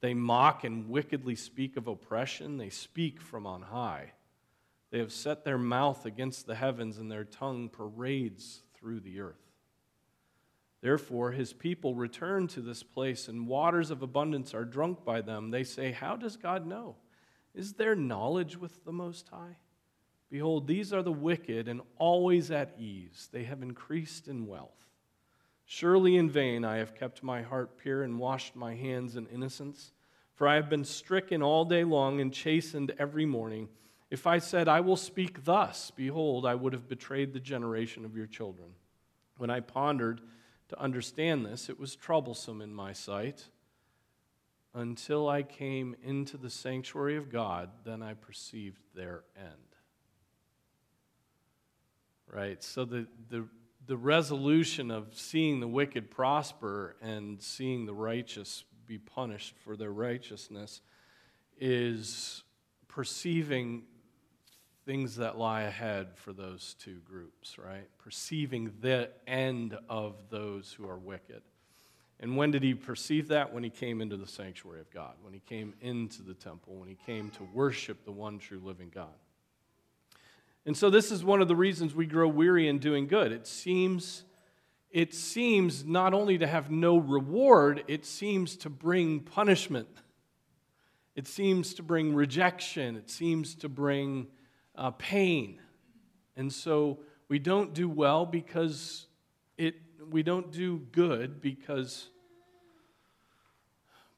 They 0.01 0.13
mock 0.13 0.65
and 0.65 0.91
wickedly 0.91 1.35
speak 1.35 1.77
of 1.77 1.87
oppression, 1.87 2.59
they 2.59 2.71
speak 2.71 3.21
from 3.21 3.47
on 3.47 3.63
high. 3.63 4.13
They 4.91 4.99
have 4.99 5.13
set 5.13 5.45
their 5.45 5.59
mouth 5.59 6.07
against 6.07 6.47
the 6.47 6.55
heavens, 6.55 6.99
and 6.99 7.11
their 7.11 7.25
tongue 7.25 7.69
parades 7.69 8.63
through 8.75 9.01
the 9.01 9.21
earth. 9.21 9.41
Therefore, 10.83 11.33
his 11.33 11.55
people 11.55 11.95
return 11.95 12.47
to 12.49 12.61
this 12.61 12.83
place, 12.83 13.27
and 13.27 13.49
waters 13.49 13.91
of 13.91 14.03
abundance 14.03 14.53
are 14.53 14.67
drunk 14.67 15.03
by 15.03 15.23
them. 15.23 15.51
They 15.51 15.65
say, 15.65 15.93
How 15.93 16.15
does 16.15 16.37
God 16.37 16.67
know? 16.67 16.97
Is 17.55 17.73
there 17.73 17.97
knowledge 17.97 18.59
with 18.59 18.85
the 18.85 18.93
Most 18.93 19.29
High? 19.31 19.57
Behold, 20.35 20.67
these 20.67 20.93
are 20.93 21.05
the 21.05 21.13
wicked 21.13 21.69
and 21.69 21.81
always 21.97 22.51
at 22.51 22.75
ease. 22.77 23.29
They 23.31 23.45
have 23.45 23.63
increased 23.63 24.27
in 24.27 24.49
wealth. 24.49 24.85
Surely 25.65 26.17
in 26.17 26.29
vain 26.29 26.65
I 26.65 26.79
have 26.79 26.97
kept 26.97 27.23
my 27.23 27.43
heart 27.43 27.79
pure 27.79 28.03
and 28.03 28.19
washed 28.19 28.57
my 28.57 28.75
hands 28.75 29.15
in 29.15 29.29
innocence. 29.29 29.93
For 30.35 30.49
I 30.49 30.57
have 30.57 30.69
been 30.69 30.83
stricken 30.85 31.41
all 31.41 31.65
day 31.65 31.85
long 31.85 32.21
and 32.21 32.35
chastened 32.35 32.93
every 32.99 33.25
morning. 33.25 33.69
If 34.11 34.27
I 34.27 34.39
said, 34.39 34.67
I 34.67 34.81
will 34.81 34.97
speak 34.97 35.45
thus, 35.45 35.93
behold, 35.95 36.47
I 36.47 36.57
would 36.57 36.73
have 36.73 36.89
betrayed 36.89 37.33
the 37.33 37.39
generation 37.39 38.05
of 38.05 38.17
your 38.17 38.27
children. 38.27 38.71
When 39.37 39.51
I 39.51 39.61
pondered, 39.61 40.21
to 40.71 40.81
understand 40.81 41.47
this, 41.47 41.69
it 41.69 41.79
was 41.79 41.95
troublesome 41.95 42.61
in 42.61 42.75
my 42.75 42.93
sight. 42.93 43.51
Until 44.75 45.29
I 45.29 45.45
came 45.45 45.95
into 46.03 46.37
the 46.37 46.51
sanctuary 46.51 47.17
of 47.17 47.31
God, 47.31 47.71
then 47.85 48.03
I 48.03 48.15
perceived 48.15 48.83
their 48.97 49.23
end. 49.37 49.74
Right? 52.35 52.63
So 52.65 52.85
the, 52.85 53.07
the, 53.31 53.47
the 53.87 53.97
resolution 53.97 54.91
of 54.91 55.07
seeing 55.13 55.61
the 55.61 55.69
wicked 55.69 56.11
prosper 56.11 56.97
and 57.01 57.41
seeing 57.41 57.87
the 57.87 57.95
righteous 57.95 58.65
be 58.87 58.99
punished 58.99 59.55
for 59.65 59.77
their 59.77 59.93
righteousness 59.93 60.81
is 61.61 62.43
perceiving 62.89 63.85
things 64.85 65.17
that 65.17 65.39
lie 65.39 65.63
ahead 65.63 66.09
for 66.17 66.33
those 66.33 66.75
two 66.79 66.99
groups, 67.05 67.57
right? 67.57 67.89
Perceiving 67.99 68.73
the 68.81 69.11
end 69.27 69.79
of 69.89 70.17
those 70.29 70.73
who 70.73 70.89
are 70.89 70.99
wicked. 70.99 71.43
And 72.21 72.37
when 72.37 72.51
did 72.51 72.63
he 72.63 72.75
perceive 72.75 73.29
that? 73.29 73.53
When 73.53 73.63
he 73.63 73.71
came 73.71 74.01
into 74.01 74.17
the 74.17 74.27
sanctuary 74.27 74.81
of 74.81 74.91
God, 74.91 75.15
when 75.23 75.33
he 75.33 75.41
came 75.41 75.73
into 75.81 76.23
the 76.23 76.35
temple, 76.35 76.75
when 76.75 76.89
he 76.89 76.99
came 77.07 77.31
to 77.31 77.45
worship 77.55 78.05
the 78.05 78.13
one 78.13 78.39
true 78.39 78.61
living 78.63 78.91
God. 78.93 79.15
And 80.67 80.77
so 80.77 80.91
this 80.91 81.11
is 81.11 81.25
one 81.25 81.43
of 81.43 81.49
the 81.49 81.57
reasons 81.57 81.95
we 81.95 82.07
grow 82.07 82.29
weary 82.29 82.69
in 82.69 82.79
doing 82.79 83.07
good. 83.07 83.33
It 83.33 83.47
seems 83.47 84.25
it 84.95 85.13
seems 85.13 85.85
not 85.85 86.15
only 86.15 86.39
to 86.39 86.47
have 86.47 86.71
no 86.71 86.99
reward, 86.99 87.83
it 87.89 88.07
seems 88.07 88.57
to 88.59 88.71
bring 88.71 89.19
punishment. 89.19 89.89
It 91.17 91.27
seems 91.27 91.75
to 91.75 91.83
bring 91.83 92.15
rejection. 92.15 92.95
It 92.95 93.11
seems 93.11 93.57
to 93.57 93.69
bring 93.69 94.29
uh, 94.77 94.93
pain. 94.93 95.61
And 96.37 96.53
so 96.53 97.01
we 97.29 97.41
don't 97.41 97.75
do 97.75 97.89
well 97.89 98.25
because 98.25 99.09
it, 99.59 99.75
we 100.11 100.23
don't 100.23 100.53
do 100.53 100.79
good 100.93 101.41
because, 101.41 102.09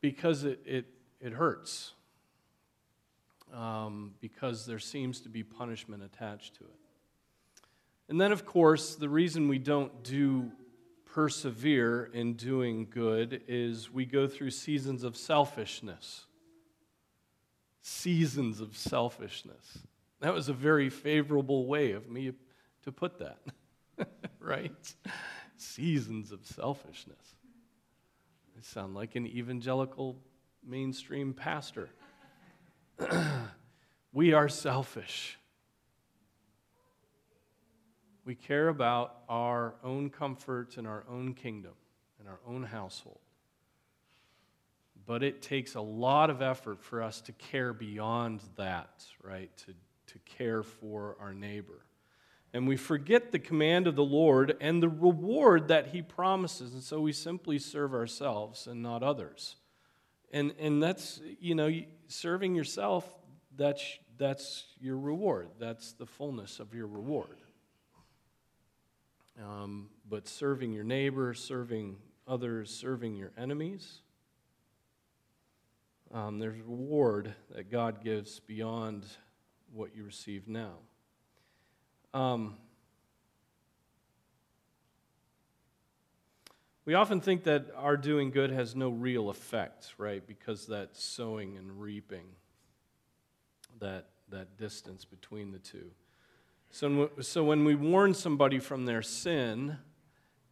because 0.02 0.44
it, 0.44 0.60
it, 0.66 0.84
it 1.22 1.32
hurts. 1.32 1.94
Um, 3.56 4.12
because 4.20 4.66
there 4.66 4.78
seems 4.78 5.20
to 5.22 5.30
be 5.30 5.42
punishment 5.42 6.02
attached 6.02 6.56
to 6.56 6.64
it. 6.64 6.78
And 8.06 8.20
then, 8.20 8.30
of 8.30 8.44
course, 8.44 8.96
the 8.96 9.08
reason 9.08 9.48
we 9.48 9.58
don't 9.58 10.04
do 10.04 10.52
persevere 11.06 12.10
in 12.12 12.34
doing 12.34 12.86
good 12.90 13.42
is 13.48 13.90
we 13.90 14.04
go 14.04 14.28
through 14.28 14.50
seasons 14.50 15.02
of 15.02 15.16
selfishness. 15.16 16.26
Seasons 17.80 18.60
of 18.60 18.76
selfishness. 18.76 19.78
That 20.20 20.34
was 20.34 20.50
a 20.50 20.52
very 20.52 20.90
favorable 20.90 21.66
way 21.66 21.92
of 21.92 22.10
me 22.10 22.32
to 22.82 22.92
put 22.92 23.18
that, 23.20 23.38
right? 24.38 24.94
Seasons 25.56 26.32
of 26.32 26.44
selfishness. 26.44 27.34
I 28.56 28.60
sound 28.60 28.94
like 28.94 29.16
an 29.16 29.26
evangelical 29.26 30.16
mainstream 30.62 31.32
pastor. 31.32 31.88
we 34.12 34.32
are 34.32 34.48
selfish. 34.48 35.38
We 38.24 38.34
care 38.34 38.68
about 38.68 39.18
our 39.28 39.74
own 39.84 40.10
comforts 40.10 40.76
and 40.76 40.86
our 40.86 41.04
own 41.08 41.34
kingdom 41.34 41.74
and 42.18 42.28
our 42.28 42.40
own 42.46 42.64
household. 42.64 43.20
But 45.06 45.22
it 45.22 45.42
takes 45.42 45.76
a 45.76 45.80
lot 45.80 46.30
of 46.30 46.42
effort 46.42 46.82
for 46.82 47.02
us 47.02 47.20
to 47.22 47.32
care 47.32 47.72
beyond 47.72 48.40
that, 48.56 49.04
right? 49.22 49.56
To 49.58 49.74
to 50.06 50.18
care 50.36 50.62
for 50.62 51.16
our 51.20 51.34
neighbor. 51.34 51.84
And 52.52 52.66
we 52.66 52.76
forget 52.76 53.32
the 53.32 53.38
command 53.38 53.86
of 53.86 53.96
the 53.96 54.04
Lord 54.04 54.56
and 54.60 54.82
the 54.82 54.88
reward 54.88 55.68
that 55.68 55.88
he 55.88 56.00
promises. 56.00 56.72
And 56.72 56.82
so 56.82 57.00
we 57.00 57.12
simply 57.12 57.58
serve 57.58 57.92
ourselves 57.92 58.66
and 58.66 58.82
not 58.82 59.02
others. 59.02 59.56
And, 60.36 60.52
and 60.60 60.82
that's, 60.82 61.18
you 61.40 61.54
know, 61.54 61.74
serving 62.08 62.54
yourself, 62.54 63.08
that's, 63.56 63.82
that's 64.18 64.66
your 64.78 64.98
reward. 64.98 65.48
That's 65.58 65.94
the 65.94 66.04
fullness 66.04 66.60
of 66.60 66.74
your 66.74 66.86
reward. 66.86 67.38
Um, 69.42 69.88
but 70.06 70.28
serving 70.28 70.74
your 70.74 70.84
neighbor, 70.84 71.32
serving 71.32 71.96
others, 72.28 72.68
serving 72.68 73.16
your 73.16 73.32
enemies, 73.38 74.02
um, 76.12 76.38
there's 76.38 76.60
reward 76.60 77.34
that 77.54 77.70
God 77.70 78.04
gives 78.04 78.38
beyond 78.40 79.06
what 79.72 79.96
you 79.96 80.04
receive 80.04 80.48
now. 80.48 80.74
Um, 82.12 82.58
we 86.86 86.94
often 86.94 87.20
think 87.20 87.42
that 87.44 87.66
our 87.76 87.96
doing 87.96 88.30
good 88.30 88.50
has 88.52 88.76
no 88.76 88.88
real 88.88 89.28
effect, 89.28 89.92
right? 89.98 90.24
Because 90.24 90.66
that 90.68 90.96
sowing 90.96 91.56
and 91.56 91.80
reaping, 91.80 92.26
that, 93.80 94.06
that 94.30 94.56
distance 94.56 95.04
between 95.04 95.50
the 95.50 95.58
two. 95.58 95.90
So, 96.70 97.10
so 97.20 97.42
when 97.42 97.64
we 97.64 97.74
warn 97.74 98.14
somebody 98.14 98.60
from 98.60 98.86
their 98.86 99.02
sin 99.02 99.78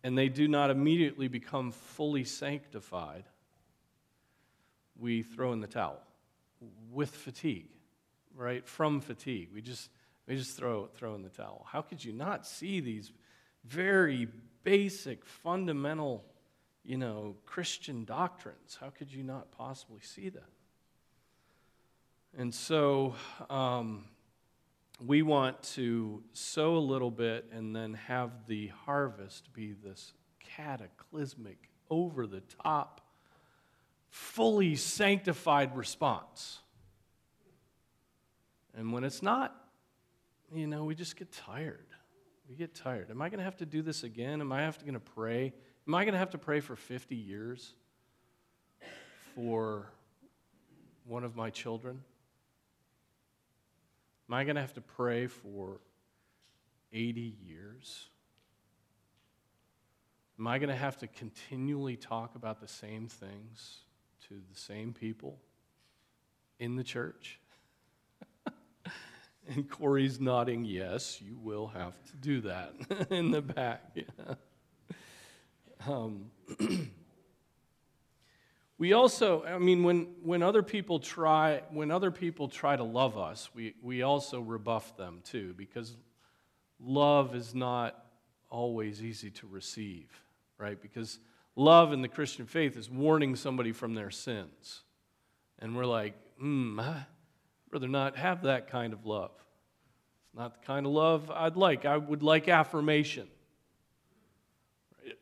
and 0.02 0.18
they 0.18 0.28
do 0.28 0.48
not 0.48 0.70
immediately 0.70 1.28
become 1.28 1.70
fully 1.70 2.24
sanctified, 2.24 3.24
we 4.98 5.22
throw 5.22 5.52
in 5.52 5.60
the 5.60 5.68
towel 5.68 6.00
with 6.92 7.10
fatigue, 7.10 7.68
right? 8.34 8.66
From 8.66 9.00
fatigue. 9.00 9.50
We 9.54 9.62
just, 9.62 9.88
we 10.26 10.34
just 10.34 10.56
throw, 10.56 10.88
throw 10.96 11.14
in 11.14 11.22
the 11.22 11.28
towel. 11.28 11.64
How 11.70 11.80
could 11.80 12.04
you 12.04 12.12
not 12.12 12.44
see 12.44 12.80
these 12.80 13.12
very 13.64 14.28
basic, 14.64 15.24
fundamental, 15.24 16.24
you 16.84 16.96
know, 16.96 17.36
Christian 17.46 18.04
doctrines? 18.04 18.76
How 18.80 18.90
could 18.90 19.12
you 19.12 19.22
not 19.22 19.52
possibly 19.52 20.02
see 20.02 20.30
that? 20.30 20.48
And 22.36 22.52
so, 22.52 23.14
um, 23.48 24.06
we 25.04 25.22
want 25.22 25.62
to 25.62 26.22
sow 26.32 26.76
a 26.76 26.78
little 26.78 27.10
bit 27.10 27.46
and 27.52 27.74
then 27.74 27.94
have 27.94 28.46
the 28.46 28.68
harvest 28.68 29.52
be 29.52 29.72
this 29.72 30.12
cataclysmic, 30.40 31.68
over 31.90 32.26
the 32.26 32.40
top, 32.62 33.00
fully 34.08 34.76
sanctified 34.76 35.76
response. 35.76 36.60
And 38.76 38.92
when 38.92 39.04
it's 39.04 39.22
not, 39.22 39.54
you 40.52 40.66
know, 40.66 40.84
we 40.84 40.94
just 40.94 41.16
get 41.16 41.30
tired. 41.32 41.86
We 42.48 42.56
get 42.56 42.74
tired. 42.74 43.10
Am 43.10 43.22
I 43.22 43.28
going 43.28 43.38
to 43.38 43.44
have 43.44 43.56
to 43.58 43.66
do 43.66 43.82
this 43.82 44.02
again? 44.02 44.40
Am 44.40 44.52
I 44.52 44.70
to 44.70 44.80
going 44.84 44.94
to 44.94 45.00
pray? 45.00 45.52
Am 45.86 45.94
I 45.94 46.04
going 46.04 46.12
to 46.12 46.18
have 46.18 46.30
to 46.30 46.38
pray 46.38 46.60
for 46.60 46.76
50 46.76 47.14
years 47.14 47.74
for 49.34 49.90
one 51.04 51.24
of 51.24 51.36
my 51.36 51.50
children? 51.50 52.02
Am 54.28 54.34
I 54.34 54.44
going 54.44 54.56
to 54.56 54.62
have 54.62 54.74
to 54.74 54.80
pray 54.80 55.26
for 55.26 55.80
80 56.92 57.34
years? 57.46 58.08
Am 60.38 60.46
I 60.46 60.58
going 60.58 60.70
to 60.70 60.76
have 60.76 60.96
to 60.98 61.06
continually 61.06 61.96
talk 61.96 62.34
about 62.34 62.60
the 62.60 62.68
same 62.68 63.06
things 63.06 63.78
to 64.28 64.34
the 64.34 64.58
same 64.58 64.92
people 64.92 65.38
in 66.58 66.76
the 66.76 66.84
church? 66.84 67.38
And 69.48 69.68
Corey's 69.68 70.20
nodding, 70.20 70.64
yes, 70.64 71.20
you 71.20 71.36
will 71.40 71.68
have 71.68 71.94
to 72.04 72.16
do 72.16 72.40
that 72.42 72.74
in 73.10 73.30
the 73.30 73.42
back. 73.42 73.96
Um, 75.86 76.30
we 78.78 78.92
also, 78.92 79.44
I 79.44 79.58
mean, 79.58 79.82
when, 79.82 80.08
when 80.22 80.42
other 80.42 80.62
people 80.62 80.98
try, 80.98 81.62
when 81.70 81.90
other 81.90 82.10
people 82.10 82.48
try 82.48 82.76
to 82.76 82.84
love 82.84 83.18
us, 83.18 83.50
we, 83.54 83.74
we 83.82 84.02
also 84.02 84.40
rebuff 84.40 84.96
them 84.96 85.20
too, 85.24 85.54
because 85.56 85.96
love 86.80 87.34
is 87.34 87.54
not 87.54 88.04
always 88.50 89.02
easy 89.02 89.30
to 89.30 89.46
receive, 89.46 90.08
right? 90.58 90.80
Because 90.80 91.18
love 91.56 91.92
in 91.92 92.02
the 92.02 92.08
Christian 92.08 92.46
faith 92.46 92.76
is 92.76 92.88
warning 92.88 93.36
somebody 93.36 93.72
from 93.72 93.94
their 93.94 94.10
sins. 94.10 94.82
And 95.58 95.76
we're 95.76 95.86
like, 95.86 96.14
hmm, 96.38 96.80
rather 97.74 97.88
not 97.88 98.16
have 98.16 98.42
that 98.42 98.70
kind 98.70 98.92
of 98.92 99.04
love. 99.04 99.32
It's 100.26 100.38
not 100.38 100.54
the 100.60 100.66
kind 100.66 100.86
of 100.86 100.92
love 100.92 101.30
I'd 101.30 101.56
like. 101.56 101.84
I 101.84 101.96
would 101.96 102.22
like 102.22 102.48
affirmation. 102.48 103.26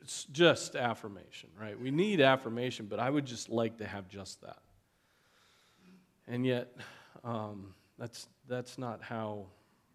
It's 0.00 0.24
just 0.26 0.76
affirmation, 0.76 1.48
right? 1.58 1.78
We 1.78 1.90
need 1.90 2.20
affirmation, 2.20 2.86
but 2.86 3.00
I 3.00 3.10
would 3.10 3.24
just 3.24 3.48
like 3.48 3.78
to 3.78 3.86
have 3.86 4.08
just 4.08 4.40
that. 4.42 4.58
And 6.28 6.46
yet, 6.46 6.76
um, 7.24 7.74
that's, 7.98 8.28
that's 8.48 8.78
not 8.78 9.02
how, 9.02 9.46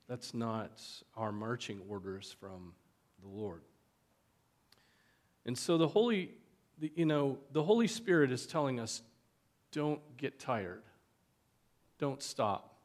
that's 0.09 0.33
not 0.33 0.81
our 1.15 1.31
marching 1.31 1.79
orders 1.87 2.35
from 2.39 2.73
the 3.21 3.29
Lord. 3.29 3.61
And 5.45 5.57
so 5.57 5.77
the 5.77 5.87
Holy, 5.87 6.31
the, 6.79 6.91
you 6.95 7.05
know, 7.05 7.37
the 7.53 7.63
Holy 7.63 7.87
Spirit 7.87 8.31
is 8.31 8.45
telling 8.45 8.79
us 8.79 9.01
don't 9.71 10.01
get 10.17 10.39
tired, 10.39 10.81
don't 11.99 12.21
stop, 12.21 12.75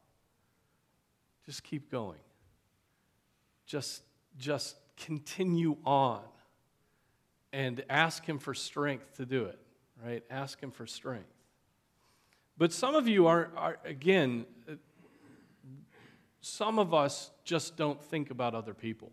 just 1.45 1.63
keep 1.63 1.91
going, 1.91 2.19
just, 3.65 4.01
just 4.37 4.75
continue 4.97 5.77
on 5.85 6.21
and 7.51 7.83
ask 7.89 8.25
Him 8.25 8.39
for 8.39 8.53
strength 8.53 9.17
to 9.17 9.25
do 9.25 9.45
it, 9.45 9.59
right? 10.03 10.23
Ask 10.29 10.59
Him 10.59 10.71
for 10.71 10.87
strength. 10.87 11.27
But 12.57 12.71
some 12.71 12.95
of 12.95 13.07
you 13.07 13.27
are, 13.27 13.49
are 13.55 13.77
again, 13.85 14.45
some 16.41 16.79
of 16.79 16.93
us 16.93 17.31
just 17.43 17.77
don't 17.77 18.01
think 18.01 18.29
about 18.29 18.53
other 18.53 18.73
people, 18.73 19.11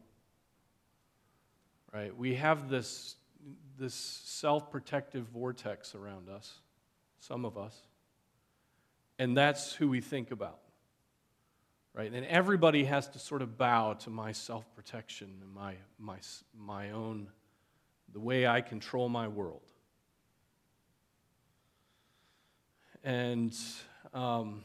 right? 1.93 2.17
We 2.17 2.35
have 2.35 2.69
this, 2.69 3.17
this 3.79 3.95
self 3.95 4.71
protective 4.71 5.27
vortex 5.27 5.95
around 5.95 6.29
us, 6.29 6.61
some 7.19 7.45
of 7.45 7.57
us, 7.57 7.77
and 9.21 9.37
that's 9.37 9.75
who 9.75 9.87
we 9.87 10.01
think 10.01 10.31
about. 10.31 10.59
Right? 11.93 12.11
And 12.11 12.25
everybody 12.25 12.85
has 12.85 13.07
to 13.09 13.19
sort 13.19 13.43
of 13.43 13.59
bow 13.59 13.93
to 13.93 14.11
my 14.11 14.33
self 14.33 14.65
protection 14.75 15.29
and 15.43 15.53
my, 15.53 15.75
my, 15.99 16.17
my 16.59 16.91
own 16.93 17.29
the 18.13 18.19
way 18.19 18.47
I 18.47 18.63
control 18.63 19.11
my 19.11 19.29
world. 19.29 19.61
And, 23.05 23.55
um, 24.15 24.65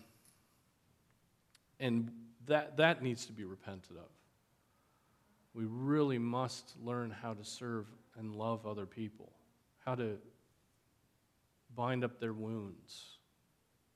and 1.80 2.12
that, 2.48 2.78
that 2.78 3.04
needs 3.04 3.26
to 3.26 3.34
be 3.34 3.44
repented 3.44 3.98
of. 3.98 4.10
We 5.54 5.66
really 5.66 6.18
must 6.18 6.76
learn 6.82 7.12
how 7.12 7.34
to 7.34 7.44
serve 7.44 7.88
and 8.18 8.34
love 8.34 8.66
other 8.66 8.86
people, 8.86 9.34
how 9.86 9.96
to 9.96 10.18
bind 11.76 12.06
up 12.06 12.22
their 12.22 12.34
wounds, 12.34 13.15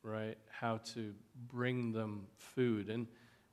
right? 0.04 0.38
How 0.50 0.78
to 0.94 1.14
bring 1.48 1.92
them 1.92 2.28
food. 2.38 2.90
And, 2.90 3.08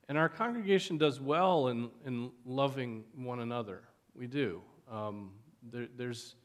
and 0.09 0.17
our 0.17 0.29
congregation 0.29 0.99
does 0.99 1.21
well 1.21 1.69
in, 1.69 1.91
in 2.05 2.31
loving 2.45 3.05
one 3.15 3.41
another. 3.41 3.83
We 4.15 4.27
do. 4.27 4.63
Um, 4.91 5.33
there, 5.63 5.89
there's, 5.97 6.37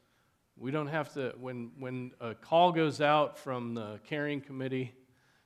we 0.56 0.70
don't 0.70 0.88
have 0.88 1.12
to, 1.14 1.34
when, 1.38 1.70
when 1.78 2.12
a 2.20 2.34
call 2.34 2.72
goes 2.72 3.00
out 3.00 3.38
from 3.38 3.74
the 3.74 4.00
carrying 4.06 4.40
committee 4.40 4.92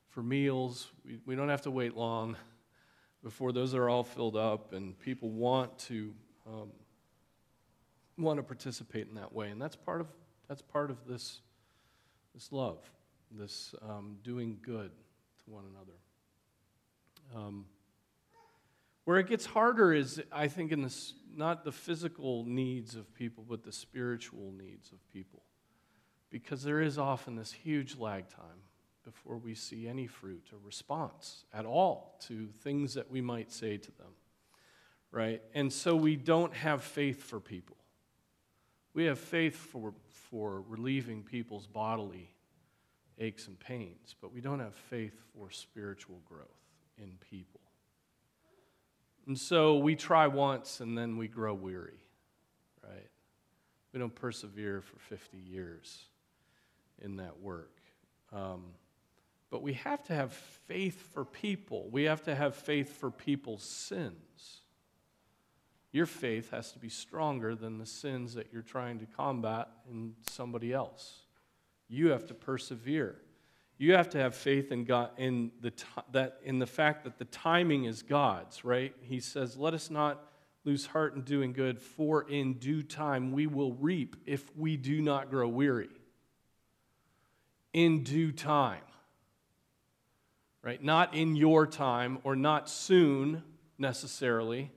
for 0.09 0.23
meals, 0.23 0.91
we, 1.05 1.19
we 1.27 1.37
don't 1.37 1.49
have 1.51 1.63
to 1.63 1.71
wait 1.71 1.97
long 1.97 2.37
before 3.23 3.53
those 3.53 3.75
are 3.75 3.89
all 3.89 4.05
filled 4.05 4.37
up 4.37 4.73
and 4.73 4.99
people 4.99 5.31
want 5.31 5.79
to, 5.79 6.15
um, 6.47 6.71
want 8.17 8.39
to 8.39 8.43
participate 8.43 9.09
in 9.09 9.15
that 9.15 9.33
way. 9.33 9.51
And 9.51 9.61
that's 9.61 9.77
part 9.77 10.01
of, 10.01 10.07
that's 10.49 10.63
part 10.63 10.91
of 10.91 11.07
this, 11.07 11.41
this 12.35 12.51
love, 12.53 12.79
this 13.39 13.75
um, 13.83 14.17
doing 14.23 14.59
good 14.63 14.91
to 15.45 15.51
one 15.51 15.65
another. 15.71 15.99
Um, 17.35 17.67
where 19.05 19.19
it 19.19 19.29
gets 19.29 19.47
harder 19.47 19.93
is, 19.93 20.21
I 20.33 20.49
think, 20.49 20.73
in 20.73 20.83
this 20.83 21.15
not 21.35 21.65
the 21.65 21.73
physical 21.73 22.45
needs 22.45 22.97
of 22.97 23.13
people, 23.15 23.45
but 23.49 23.63
the 23.63 23.73
spiritual 23.73 24.53
needs 24.57 24.91
of 24.91 24.99
people. 25.13 25.43
Because 26.31 26.63
there 26.63 26.81
is 26.81 26.99
often 26.99 27.37
this 27.37 27.53
huge 27.53 27.97
lag 27.99 28.29
time 28.29 28.63
before 29.05 29.37
we 29.37 29.55
see 29.55 29.87
any 29.87 30.07
fruit 30.07 30.49
or 30.53 30.59
response 30.65 31.45
at 31.55 31.65
all 31.65 32.19
to 32.27 32.49
things 32.65 32.95
that 32.95 33.11
we 33.11 33.21
might 33.21 33.53
say 33.53 33.77
to 33.77 33.93
them. 33.93 34.13
Right? 35.13 35.41
And 35.55 35.73
so 35.73 35.95
we 35.95 36.17
don't 36.17 36.53
have 36.53 36.83
faith 36.83 37.23
for 37.23 37.39
people. 37.39 37.77
We 38.93 39.05
have 39.05 39.19
faith 39.19 39.55
for, 39.55 39.95
for 40.11 40.63
relieving 40.63 41.23
people's 41.23 41.67
bodily 41.67 42.31
aches 43.19 43.47
and 43.47 43.59
pains, 43.59 44.15
but 44.21 44.33
we 44.33 44.41
don't 44.41 44.61
have 44.61 44.75
faith 44.75 45.15
for 45.35 45.51
spiritual 45.51 46.21
growth 46.29 46.49
in 46.99 47.13
people. 47.31 47.61
And 49.27 49.39
so 49.39 49.79
we 49.79 49.97
try 49.97 50.27
once 50.27 50.81
and 50.81 50.97
then 50.97 51.17
we 51.17 51.29
grow 51.29 51.55
weary, 51.55 52.01
right? 52.83 53.09
We 53.93 53.99
don't 53.99 54.15
persevere 54.15 54.83
for 54.83 54.99
50 54.99 55.39
years 55.39 56.05
in 57.03 57.17
that 57.17 57.41
work. 57.41 57.81
Um, 58.33 58.65
but 59.51 59.63
we 59.63 59.75
have 59.75 60.03
to 60.05 60.15
have 60.15 60.33
faith 60.33 61.13
for 61.13 61.25
people. 61.25 61.89
We 61.91 62.05
have 62.05 62.23
to 62.25 62.35
have 62.35 62.55
faith 62.55 62.93
for 62.99 63.11
people's 63.11 63.63
sins. 63.63 64.61
Your 65.93 66.07
faith 66.07 66.51
has 66.51 66.73
to 66.73 66.79
be 66.79 66.89
stronger 66.89 67.55
than 67.55 67.79
the 67.79 67.87
sins 67.87 68.35
that 68.35 68.49
you're 68.53 68.63
trying 68.63 68.99
to 68.99 69.07
combat 69.07 69.69
in 69.91 70.15
somebody 70.29 70.73
else. 70.73 71.26
You 71.89 72.09
have 72.09 72.27
to 72.27 72.35
persevere. 72.35 73.21
You 73.79 73.95
have 73.95 74.09
to 74.11 74.19
have 74.19 74.35
faith 74.35 74.73
in 74.73 74.85
God 74.85 75.11
in 75.19 75.53
the 75.61 75.73
that 76.13 76.41
in 76.43 76.59
the 76.59 76.67
fact 76.67 77.05
that 77.05 77.19
the 77.19 77.27
timing 77.27 77.85
is 77.85 78.03
God's, 78.03 78.65
right? 78.65 78.95
He 79.03 79.21
says, 79.21 79.57
"Let 79.57 79.75
us 79.75 79.91
not 79.91 80.27
lose 80.67 80.87
heart 80.87 81.15
in 81.15 81.23
doing 81.23 81.53
good, 81.53 81.81
for 81.81 82.29
in 82.29 82.55
due 82.55 82.83
time 82.83 83.33
we 83.33 83.47
will 83.47 83.73
reap 83.75 84.17
if 84.27 84.55
we 84.57 84.77
do 84.77 85.01
not 85.01 85.31
grow 85.31 85.49
weary. 85.49 85.89
In 87.73 88.03
due 88.03 88.33
time. 88.33 88.83
Right? 90.63 90.83
Not 90.83 91.15
in 91.15 91.37
your 91.37 91.67
time 91.67 92.19
or 92.25 92.35
not 92.35 92.69
soon 92.69 93.45
necessarily, 93.79 94.73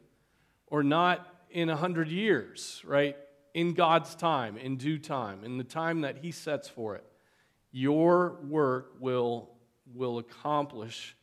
or 0.68 0.84
not 0.84 1.28
in 1.50 1.70
a 1.70 1.76
hundred 1.76 2.10
years, 2.10 2.84
right? 2.86 3.18
In 3.54 3.74
God's 3.74 4.16
time, 4.16 4.58
in 4.58 4.78
due 4.78 5.00
time, 5.00 5.44
in 5.44 5.58
the 5.58 5.64
time 5.64 6.02
that 6.02 6.18
He 6.18 6.32
sets 6.32 6.68
for 6.68 6.96
it. 6.96 7.06
Your 7.72 8.40
work 8.48 8.94
will, 9.00 9.52
will 9.94 10.18
accomplish 10.18 11.16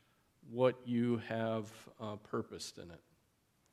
what 0.51 0.77
you 0.85 1.21
have 1.29 1.71
uh, 2.01 2.17
purposed 2.17 2.79
in 2.79 2.91
it. 2.91 3.01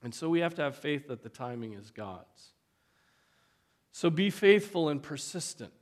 And 0.01 0.13
so 0.13 0.29
we 0.29 0.41
have 0.41 0.55
to 0.55 0.61
have 0.61 0.75
faith 0.75 1.07
that 1.07 1.23
the 1.23 1.29
timing 1.29 1.73
is 1.73 1.91
God's. 1.91 2.53
So 3.91 4.09
be 4.09 4.29
faithful 4.29 4.89
and 4.89 5.01
persistent. 5.01 5.73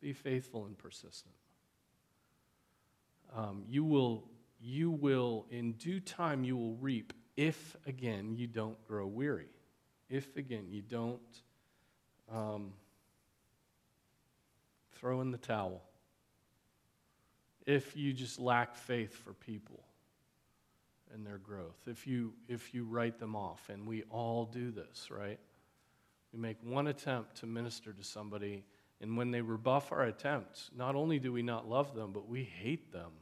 Be 0.00 0.12
faithful 0.12 0.66
and 0.66 0.76
persistent. 0.76 1.34
Um, 3.36 3.64
you 3.68 3.84
will, 3.84 4.24
you 4.60 4.90
will, 4.90 5.46
in 5.50 5.72
due 5.72 6.00
time, 6.00 6.42
you 6.42 6.56
will 6.56 6.74
reap 6.74 7.12
if, 7.36 7.76
again, 7.86 8.34
you 8.34 8.46
don't 8.46 8.82
grow 8.86 9.06
weary. 9.06 9.51
If, 10.12 10.36
again, 10.36 10.66
you 10.68 10.82
don't 10.82 11.20
um, 12.30 12.74
throw 14.92 15.22
in 15.22 15.30
the 15.30 15.38
towel. 15.38 15.82
If 17.64 17.96
you 17.96 18.12
just 18.12 18.38
lack 18.38 18.74
faith 18.74 19.14
for 19.14 19.32
people 19.32 19.82
and 21.14 21.26
their 21.26 21.38
growth. 21.38 21.78
If 21.86 22.06
you, 22.06 22.34
if 22.46 22.74
you 22.74 22.84
write 22.84 23.18
them 23.18 23.34
off, 23.34 23.70
and 23.70 23.86
we 23.86 24.02
all 24.10 24.44
do 24.44 24.70
this, 24.70 25.10
right? 25.10 25.40
We 26.30 26.38
make 26.38 26.58
one 26.62 26.88
attempt 26.88 27.36
to 27.36 27.46
minister 27.46 27.94
to 27.94 28.04
somebody, 28.04 28.64
and 29.00 29.16
when 29.16 29.30
they 29.30 29.40
rebuff 29.40 29.92
our 29.92 30.02
attempts, 30.02 30.70
not 30.76 30.94
only 30.94 31.20
do 31.20 31.32
we 31.32 31.42
not 31.42 31.66
love 31.66 31.94
them, 31.94 32.12
but 32.12 32.28
we 32.28 32.44
hate 32.44 32.92
them. 32.92 33.12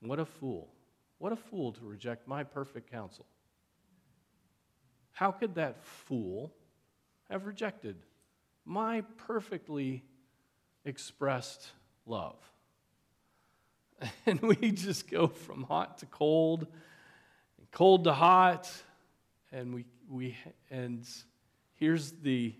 What 0.00 0.20
a 0.20 0.24
fool. 0.24 0.68
What 1.18 1.32
a 1.32 1.36
fool 1.36 1.72
to 1.72 1.84
reject 1.84 2.28
my 2.28 2.44
perfect 2.44 2.92
counsel. 2.92 3.26
How 5.12 5.30
could 5.30 5.54
that 5.56 5.84
fool 5.84 6.52
have 7.28 7.46
rejected 7.46 7.96
my 8.64 9.02
perfectly 9.26 10.02
expressed 10.84 11.68
love? 12.06 12.36
And 14.26 14.40
we 14.40 14.72
just 14.72 15.08
go 15.08 15.28
from 15.28 15.62
hot 15.62 15.98
to 15.98 16.06
cold, 16.06 16.66
and 17.58 17.70
cold 17.70 18.04
to 18.04 18.12
hot, 18.12 18.68
and 19.52 19.72
we, 19.72 19.84
we 20.08 20.36
and 20.70 21.06
here's 21.74 22.10
the 22.10 22.54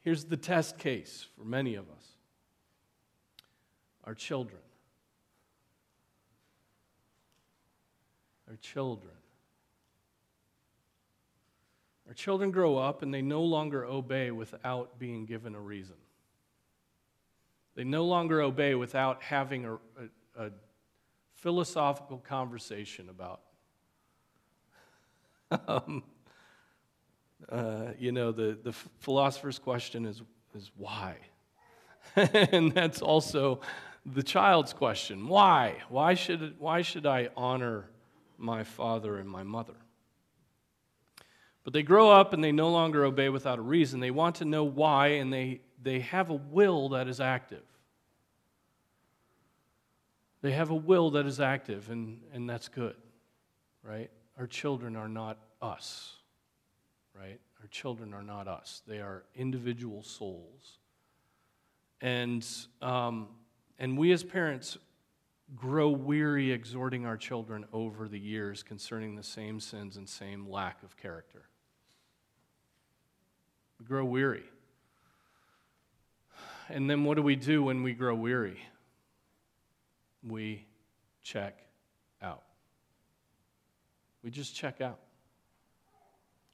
here's 0.00 0.24
the 0.24 0.36
test 0.36 0.78
case 0.78 1.26
for 1.36 1.44
many 1.44 1.76
of 1.76 1.84
us. 1.90 2.06
Our 4.04 4.14
children. 4.14 4.60
Our 8.48 8.56
children. 8.56 9.14
Our 12.08 12.14
children 12.14 12.50
grow 12.50 12.76
up 12.76 13.02
and 13.02 13.12
they 13.12 13.22
no 13.22 13.42
longer 13.42 13.84
obey 13.84 14.30
without 14.30 14.98
being 14.98 15.24
given 15.24 15.54
a 15.54 15.60
reason. 15.60 15.96
They 17.74 17.84
no 17.84 18.04
longer 18.04 18.42
obey 18.42 18.74
without 18.74 19.22
having 19.22 19.64
a, 19.64 19.74
a, 19.74 20.46
a 20.46 20.50
philosophical 21.34 22.18
conversation 22.18 23.08
about, 23.08 23.40
um, 25.68 26.02
uh, 27.48 27.86
you 27.98 28.12
know, 28.12 28.32
the, 28.32 28.58
the 28.62 28.72
philosopher's 29.00 29.58
question 29.58 30.04
is, 30.04 30.22
is 30.54 30.70
why? 30.76 31.16
and 32.16 32.72
that's 32.72 33.00
also 33.00 33.60
the 34.04 34.22
child's 34.22 34.72
question 34.72 35.28
why? 35.28 35.76
Why 35.88 36.14
should, 36.14 36.58
why 36.58 36.82
should 36.82 37.06
I 37.06 37.30
honor 37.36 37.88
my 38.42 38.64
father 38.64 39.18
and 39.18 39.28
my 39.28 39.44
mother. 39.44 39.76
But 41.64 41.72
they 41.72 41.82
grow 41.82 42.10
up 42.10 42.32
and 42.32 42.42
they 42.42 42.52
no 42.52 42.70
longer 42.70 43.04
obey 43.04 43.28
without 43.28 43.58
a 43.58 43.62
reason. 43.62 44.00
They 44.00 44.10
want 44.10 44.36
to 44.36 44.44
know 44.44 44.64
why, 44.64 45.08
and 45.08 45.32
they, 45.32 45.60
they 45.80 46.00
have 46.00 46.30
a 46.30 46.34
will 46.34 46.90
that 46.90 47.08
is 47.08 47.20
active. 47.20 47.62
They 50.40 50.52
have 50.52 50.70
a 50.70 50.74
will 50.74 51.10
that 51.10 51.24
is 51.24 51.38
active, 51.38 51.88
and, 51.88 52.20
and 52.32 52.50
that's 52.50 52.66
good, 52.66 52.96
right? 53.84 54.10
Our 54.36 54.48
children 54.48 54.96
are 54.96 55.08
not 55.08 55.38
us, 55.60 56.16
right? 57.14 57.40
Our 57.60 57.68
children 57.68 58.12
are 58.12 58.24
not 58.24 58.48
us. 58.48 58.82
They 58.88 58.98
are 58.98 59.22
individual 59.36 60.02
souls. 60.02 60.78
And, 62.00 62.44
um, 62.80 63.28
and 63.78 63.96
we 63.96 64.10
as 64.10 64.24
parents, 64.24 64.78
grow 65.54 65.90
weary 65.90 66.50
exhorting 66.50 67.06
our 67.06 67.16
children 67.16 67.64
over 67.72 68.08
the 68.08 68.18
years 68.18 68.62
concerning 68.62 69.14
the 69.14 69.22
same 69.22 69.60
sins 69.60 69.96
and 69.96 70.08
same 70.08 70.48
lack 70.48 70.82
of 70.82 70.96
character. 70.96 71.44
We 73.82 73.88
grow 73.88 74.04
weary. 74.04 74.44
And 76.68 76.88
then 76.88 77.02
what 77.02 77.16
do 77.16 77.22
we 77.22 77.34
do 77.34 77.64
when 77.64 77.82
we 77.82 77.94
grow 77.94 78.14
weary? 78.14 78.60
We 80.22 80.64
check 81.20 81.58
out. 82.22 82.44
We 84.22 84.30
just 84.30 84.54
check 84.54 84.80
out. 84.80 85.00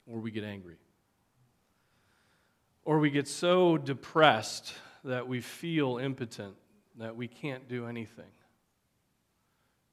Or 0.07 0.21
we 0.21 0.31
get 0.31 0.43
angry. 0.43 0.79
Or 2.87 2.99
we 2.99 3.11
get 3.11 3.29
so 3.29 3.77
depressed 3.77 4.73
that 5.05 5.29
we 5.29 5.43
feel 5.43 5.99
impotent, 5.99 6.55
that 6.97 7.15
we 7.15 7.29
can't 7.29 7.69
do 7.69 7.87
anything 7.87 8.25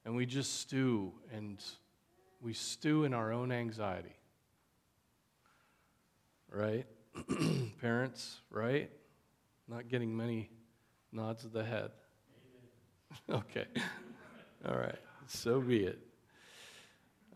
and 0.06 0.15
we 0.15 0.26
just 0.26 0.62
stew 0.62 1.12
and 1.34 1.62
we 2.39 2.54
stew 2.54 3.04
in 3.04 3.13
our 3.13 3.34
own 3.34 3.52
anxiety. 3.52 4.15
Right? 6.50 6.86
Parents, 7.82 8.41
right? 8.49 8.89
Not 9.67 9.88
getting 9.88 10.15
many 10.15 10.49
nods 11.12 11.45
of 11.45 11.51
the 11.51 11.63
head. 11.63 11.91
okay. 13.30 13.65
All 14.67 14.75
right. 14.75 14.99
So 15.28 15.62
be 15.62 15.86
it. 15.86 15.99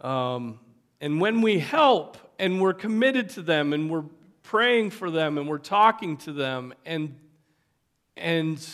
Um, 0.01 0.59
and 1.01 1.19
when 1.19 1.41
we 1.41 1.59
help 1.59 2.17
and 2.37 2.61
we're 2.61 2.73
committed 2.73 3.29
to 3.31 3.41
them 3.41 3.73
and 3.73 3.89
we're 3.89 4.05
praying 4.43 4.91
for 4.91 5.11
them 5.11 5.37
and 5.37 5.47
we're 5.47 5.57
talking 5.57 6.17
to 6.17 6.33
them 6.33 6.73
and 6.85 7.15
and 8.17 8.67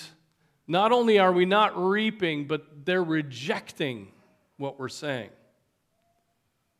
not 0.67 0.91
only 0.91 1.19
are 1.19 1.31
we 1.31 1.45
not 1.45 1.77
reaping, 1.77 2.47
but 2.47 2.85
they're 2.85 3.03
rejecting 3.03 4.11
what 4.57 4.79
we're 4.79 4.89
saying. 4.89 5.29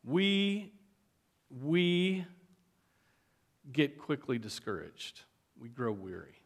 We, 0.04 0.72
we 1.50 2.24
get 3.72 3.98
quickly 3.98 4.38
discouraged. 4.38 5.22
We 5.60 5.68
grow 5.68 5.92
weary. 5.92 6.40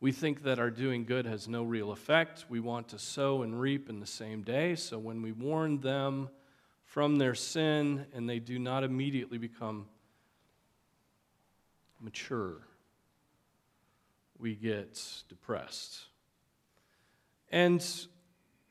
We 0.00 0.12
think 0.12 0.42
that 0.42 0.58
our 0.58 0.70
doing 0.70 1.04
good 1.04 1.26
has 1.26 1.48
no 1.48 1.62
real 1.62 1.90
effect. 1.90 2.44
We 2.48 2.60
want 2.60 2.88
to 2.88 2.98
sow 2.98 3.42
and 3.42 3.58
reap 3.58 3.88
in 3.88 3.98
the 3.98 4.06
same 4.06 4.42
day. 4.42 4.74
So 4.74 4.98
when 4.98 5.22
we 5.22 5.32
warn 5.32 5.80
them 5.80 6.28
from 6.84 7.16
their 7.16 7.34
sin 7.34 8.06
and 8.12 8.28
they 8.28 8.38
do 8.38 8.58
not 8.58 8.84
immediately 8.84 9.38
become 9.38 9.86
mature, 12.00 12.58
we 14.38 14.54
get 14.54 15.00
depressed. 15.28 16.04
And 17.50 17.82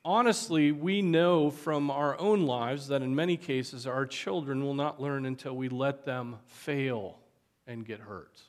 honestly, 0.05 0.71
we 0.71 1.01
know 1.01 1.49
from 1.49 1.89
our 1.89 2.17
own 2.19 2.45
lives 2.45 2.87
that 2.89 3.01
in 3.01 3.15
many 3.15 3.35
cases 3.35 3.87
our 3.87 4.05
children 4.05 4.63
will 4.63 4.75
not 4.75 5.01
learn 5.01 5.25
until 5.25 5.55
we 5.55 5.67
let 5.67 6.05
them 6.05 6.37
fail 6.45 7.17
and 7.65 7.83
get 7.85 7.99
hurt. 7.99 8.39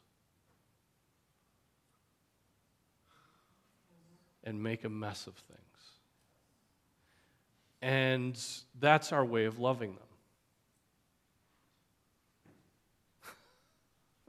And 4.45 4.63
make 4.63 4.85
a 4.85 4.89
mess 4.89 5.27
of 5.27 5.35
things. 5.35 5.61
And 7.83 8.41
that's 8.79 9.13
our 9.13 9.25
way 9.25 9.47
of 9.47 9.59
loving 9.59 9.97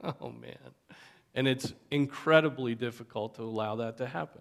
them. 0.02 0.14
oh, 0.20 0.30
man. 0.30 0.56
And 1.34 1.46
it's 1.46 1.72
incredibly 1.90 2.74
difficult 2.74 3.36
to 3.36 3.42
allow 3.42 3.76
that 3.76 3.98
to 3.98 4.06
happen. 4.06 4.40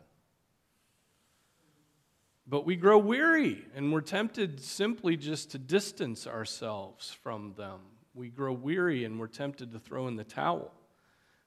But 2.48 2.66
we 2.66 2.76
grow 2.76 2.98
weary 2.98 3.66
and 3.76 3.92
we're 3.92 4.02
tempted 4.02 4.62
simply 4.62 5.18
just 5.18 5.52
to 5.52 5.58
distance 5.58 6.26
ourselves 6.26 7.12
from 7.22 7.54
them. 7.58 7.80
We 8.14 8.30
grow 8.30 8.54
weary 8.54 9.04
and 9.04 9.20
we're 9.20 9.28
tempted 9.28 9.72
to 9.74 9.80
throw 9.80 10.08
in 10.08 10.16
the 10.16 10.24
towel. 10.24 10.72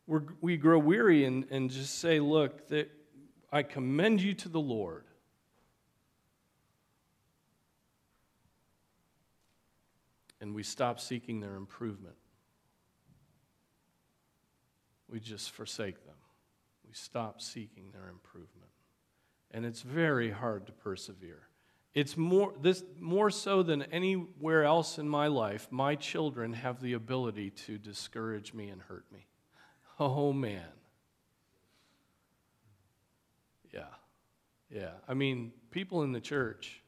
We're, 0.07 0.23
we 0.41 0.57
grow 0.57 0.79
weary 0.79 1.25
and, 1.25 1.47
and 1.51 1.71
just 1.71 1.99
say, 1.99 2.21
Look, 2.21 2.69
that 2.69 2.91
I 3.51 3.63
commend 3.63 4.21
you 4.21 4.35
to 4.35 4.49
the 4.49 4.61
Lord. 4.61 5.05
and 10.41 10.55
we 10.55 10.63
stop 10.63 10.99
seeking 11.01 11.41
their 11.41 11.55
improvement. 11.55 12.17
We 15.09 15.21
just 15.21 15.51
forsake 15.51 16.05
them. 16.07 16.15
We 16.87 16.95
stop 16.95 17.43
seeking 17.43 17.91
their 17.93 18.09
improvement. 18.09 18.70
And 19.51 19.65
it's 19.65 19.83
very 19.83 20.31
hard 20.31 20.67
to 20.67 20.73
persevere. 20.73 21.49
It's 21.93 22.17
more, 22.17 22.55
this, 22.63 22.85
more 23.01 23.31
so 23.31 23.63
than 23.63 23.83
anywhere 23.83 24.65
else 24.65 24.99
in 24.99 25.09
my 25.09 25.27
life, 25.27 25.67
my 25.71 25.97
children 25.97 26.53
have 26.53 26.81
the 26.81 26.93
ability 26.93 27.51
to 27.67 27.79
discourage 27.79 28.55
me 28.55 28.69
and 28.69 28.81
hurt 28.81 29.05
me. 29.13 29.27
Oh, 29.99 30.33
man. 30.33 30.63
Yeah. 33.75 33.83
Yeah. 34.71 34.93
I 35.09 35.15
mean, 35.15 35.53
people 35.73 36.05
in 36.05 36.13
the 36.13 36.21
church, 36.21 36.81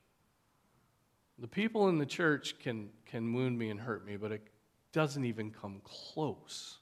the 1.38 1.48
people 1.48 1.88
in 1.88 1.98
the 1.98 2.06
church 2.06 2.58
can, 2.60 2.90
can 3.04 3.32
wound 3.32 3.58
me 3.58 3.70
and 3.70 3.80
hurt 3.80 4.06
me, 4.06 4.16
but 4.16 4.30
it 4.30 4.46
doesn't 4.92 5.24
even 5.24 5.50
come 5.50 5.80
close 5.82 6.78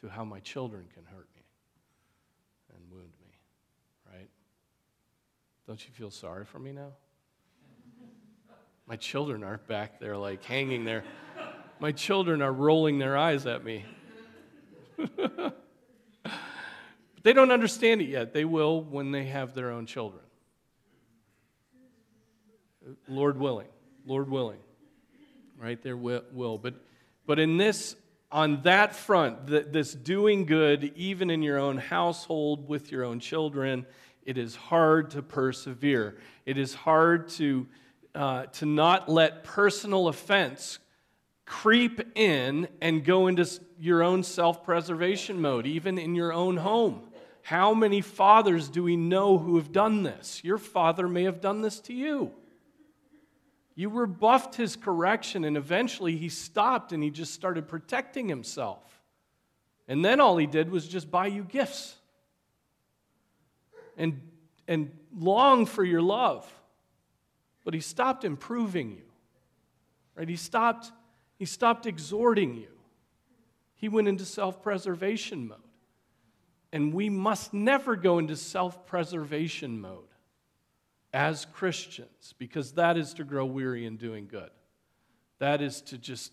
to 0.00 0.08
how 0.08 0.24
my 0.24 0.40
children 0.40 0.84
can 0.92 1.04
hurt 1.04 1.28
me 1.34 1.42
and 2.74 2.84
wound 2.90 3.12
me, 3.20 3.38
right? 4.12 4.28
Don't 5.66 5.84
you 5.84 5.92
feel 5.92 6.10
sorry 6.10 6.44
for 6.44 6.60
me 6.60 6.70
now? 6.70 6.92
My 8.86 8.94
children 8.94 9.42
aren't 9.42 9.66
back 9.66 9.98
there 9.98 10.16
like 10.16 10.44
hanging 10.44 10.84
there. 10.84 11.02
My 11.80 11.90
children 11.90 12.40
are 12.40 12.52
rolling 12.52 12.98
their 12.98 13.16
eyes 13.16 13.46
at 13.46 13.64
me. 13.64 13.84
but 14.96 15.60
they 17.24 17.32
don't 17.32 17.50
understand 17.50 18.00
it 18.00 18.08
yet. 18.08 18.32
They 18.32 18.44
will 18.44 18.80
when 18.80 19.10
they 19.10 19.24
have 19.24 19.54
their 19.54 19.72
own 19.72 19.86
children. 19.86 20.22
Lord 23.08 23.38
willing. 23.38 23.68
Lord 24.06 24.30
willing. 24.30 24.60
Right? 25.58 25.82
There 25.82 25.96
will. 25.96 26.58
But, 26.58 26.74
but 27.26 27.40
in 27.40 27.56
this, 27.56 27.96
on 28.30 28.62
that 28.62 28.94
front, 28.94 29.48
this 29.48 29.92
doing 29.92 30.46
good, 30.46 30.92
even 30.94 31.28
in 31.28 31.42
your 31.42 31.58
own 31.58 31.78
household 31.78 32.68
with 32.68 32.92
your 32.92 33.04
own 33.04 33.18
children, 33.18 33.84
it 34.26 34.36
is 34.36 34.56
hard 34.56 35.12
to 35.12 35.22
persevere. 35.22 36.18
It 36.44 36.58
is 36.58 36.74
hard 36.74 37.28
to 37.30 37.66
uh, 38.14 38.46
to 38.46 38.66
not 38.66 39.08
let 39.08 39.44
personal 39.44 40.08
offense 40.08 40.78
creep 41.44 42.00
in 42.16 42.66
and 42.80 43.04
go 43.04 43.28
into 43.28 43.46
your 43.78 44.02
own 44.02 44.22
self 44.22 44.64
preservation 44.64 45.40
mode, 45.40 45.66
even 45.66 45.96
in 45.96 46.14
your 46.14 46.32
own 46.32 46.56
home. 46.56 47.02
How 47.42 47.72
many 47.74 48.00
fathers 48.00 48.68
do 48.68 48.82
we 48.82 48.96
know 48.96 49.38
who 49.38 49.56
have 49.56 49.70
done 49.70 50.02
this? 50.02 50.42
Your 50.42 50.58
father 50.58 51.08
may 51.08 51.22
have 51.24 51.40
done 51.40 51.60
this 51.60 51.78
to 51.80 51.94
you. 51.94 52.32
You 53.76 53.90
rebuffed 53.90 54.56
his 54.56 54.74
correction, 54.74 55.44
and 55.44 55.56
eventually 55.56 56.16
he 56.16 56.28
stopped 56.28 56.92
and 56.92 57.02
he 57.02 57.10
just 57.10 57.34
started 57.34 57.68
protecting 57.68 58.28
himself. 58.28 58.82
And 59.86 60.04
then 60.04 60.18
all 60.18 60.36
he 60.36 60.46
did 60.46 60.70
was 60.70 60.88
just 60.88 61.10
buy 61.10 61.26
you 61.28 61.44
gifts 61.44 61.94
and, 63.96 64.20
and 64.68 64.90
long 65.14 65.66
for 65.66 65.84
your 65.84 66.02
love 66.02 66.50
but 67.66 67.74
he 67.74 67.80
stopped 67.80 68.24
improving 68.24 68.92
you. 68.92 69.02
Right? 70.14 70.28
He 70.28 70.36
stopped, 70.36 70.92
he 71.36 71.44
stopped 71.44 71.84
exhorting 71.84 72.54
you. 72.54 72.68
He 73.74 73.88
went 73.88 74.06
into 74.06 74.24
self 74.24 74.62
preservation 74.62 75.48
mode. 75.48 75.58
And 76.72 76.94
we 76.94 77.10
must 77.10 77.52
never 77.52 77.96
go 77.96 78.18
into 78.18 78.36
self 78.36 78.86
preservation 78.86 79.80
mode 79.80 80.06
as 81.12 81.44
Christians 81.46 82.34
because 82.38 82.74
that 82.74 82.96
is 82.96 83.14
to 83.14 83.24
grow 83.24 83.44
weary 83.44 83.84
in 83.84 83.96
doing 83.96 84.28
good. 84.28 84.50
That 85.40 85.60
is 85.60 85.80
to 85.82 85.98
just, 85.98 86.30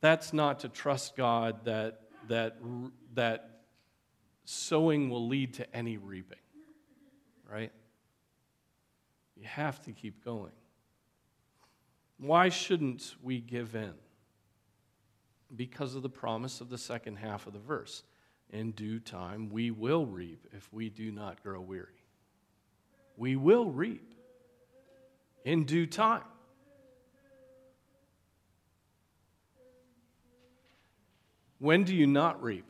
that's 0.00 0.32
not 0.32 0.58
to 0.60 0.68
trust 0.68 1.16
God 1.16 1.66
that, 1.66 2.00
that, 2.26 2.56
that 3.14 3.53
sowing 4.44 5.10
will 5.10 5.26
lead 5.26 5.54
to 5.54 5.76
any 5.76 5.96
reaping, 5.96 6.38
right? 7.50 7.72
You 9.36 9.46
have 9.46 9.80
to 9.82 9.92
keep 9.92 10.24
going. 10.24 10.52
Why 12.18 12.48
shouldn't 12.48 13.16
we 13.22 13.40
give 13.40 13.74
in? 13.74 13.94
Because 15.54 15.94
of 15.94 16.02
the 16.02 16.08
promise 16.08 16.60
of 16.60 16.70
the 16.70 16.78
second 16.78 17.16
half 17.16 17.46
of 17.46 17.52
the 17.52 17.58
verse. 17.58 18.02
In 18.50 18.72
due 18.72 19.00
time, 19.00 19.50
we 19.50 19.70
will 19.70 20.06
reap 20.06 20.46
if 20.52 20.72
we 20.72 20.88
do 20.88 21.10
not 21.10 21.42
grow 21.42 21.60
weary. 21.60 22.04
We 23.16 23.36
will 23.36 23.70
reap 23.70 24.14
in 25.44 25.64
due 25.64 25.86
time. 25.86 26.22
When 31.58 31.84
do 31.84 31.94
you 31.94 32.06
not 32.06 32.42
reap? 32.42 32.66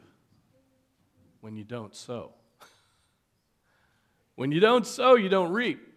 When 1.44 1.56
you 1.56 1.64
don't 1.64 1.94
sow. 1.94 2.32
When 4.34 4.50
you 4.50 4.60
don't 4.60 4.86
sow, 4.86 5.14
you 5.14 5.28
don't 5.28 5.52
reap 5.52 5.90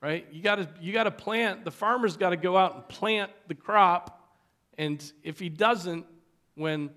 right? 0.00 0.26
You 0.30 0.42
got 0.42 0.56
to 0.56 0.68
you 0.80 0.92
got 0.92 1.04
to 1.04 1.10
plant. 1.10 1.64
The 1.64 1.70
farmer's 1.70 2.16
got 2.16 2.30
to 2.30 2.36
go 2.36 2.56
out 2.56 2.74
and 2.74 2.88
plant 2.88 3.30
the 3.48 3.54
crop, 3.54 4.36
and 4.76 5.02
if 5.24 5.38
he 5.38 5.48
doesn't, 5.48 6.06
when 6.54 6.90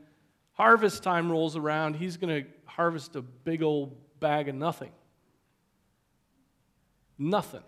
harvest 0.54 1.02
time 1.02 1.32
rolls 1.32 1.56
around, 1.56 1.96
he's 1.96 2.18
going 2.18 2.44
to 2.44 2.50
harvest 2.66 3.16
a 3.16 3.22
big 3.22 3.64
old 3.64 3.96
bag 4.20 4.50
of 4.50 4.56
nothing. 4.56 4.92
Nothing. 7.18 7.64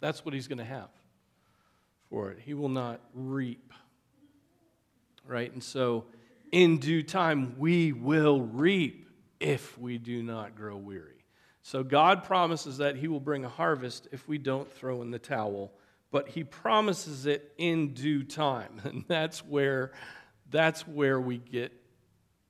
That's 0.00 0.24
what 0.24 0.34
he's 0.34 0.48
going 0.48 0.58
to 0.58 0.64
have 0.64 0.88
for 2.08 2.30
it. 2.30 2.38
He 2.44 2.54
will 2.54 2.68
not 2.68 3.00
reap. 3.14 3.72
Right? 5.26 5.52
And 5.52 5.62
so, 5.62 6.06
in 6.50 6.78
due 6.78 7.02
time, 7.02 7.56
we 7.58 7.92
will 7.92 8.40
reap 8.40 9.07
if 9.40 9.78
we 9.78 9.98
do 9.98 10.22
not 10.22 10.56
grow 10.56 10.76
weary. 10.76 11.24
So 11.62 11.82
God 11.82 12.24
promises 12.24 12.78
that 12.78 12.96
He 12.96 13.08
will 13.08 13.20
bring 13.20 13.44
a 13.44 13.48
harvest 13.48 14.08
if 14.12 14.26
we 14.28 14.38
don't 14.38 14.72
throw 14.72 15.02
in 15.02 15.10
the 15.10 15.18
towel, 15.18 15.72
but 16.10 16.28
He 16.28 16.44
promises 16.44 17.26
it 17.26 17.52
in 17.58 17.94
due 17.94 18.22
time. 18.24 18.80
And 18.84 19.04
that's 19.06 19.44
where, 19.44 19.92
that's 20.50 20.86
where 20.86 21.20
we 21.20 21.38
get 21.38 21.72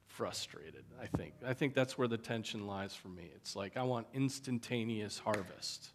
frustrated, 0.07 0.85
I 1.01 1.07
think. 1.07 1.35
I 1.44 1.55
think 1.55 1.74
that's 1.74 1.98
where 1.98 2.09
the 2.09 2.16
tension 2.16 2.66
lies 2.66 2.94
for 2.94 3.09
me. 3.09 3.31
It's 3.37 3.57
like, 3.57 3.77
I 3.77 3.83
want 3.83 4.07
instantaneous 4.14 5.18
harvest. 5.18 5.90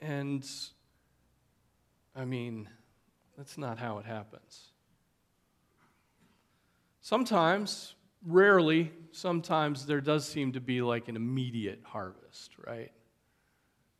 And, 0.00 0.48
I 2.14 2.24
mean, 2.24 2.68
that's 3.36 3.58
not 3.58 3.78
how 3.78 3.98
it 3.98 4.04
happens. 4.04 4.72
Sometimes 7.00 7.94
rarely, 8.26 8.92
sometimes 9.12 9.86
there 9.86 10.00
does 10.00 10.26
seem 10.26 10.52
to 10.52 10.60
be 10.60 10.82
like 10.82 11.08
an 11.08 11.16
immediate 11.16 11.80
harvest, 11.84 12.52
right? 12.66 12.90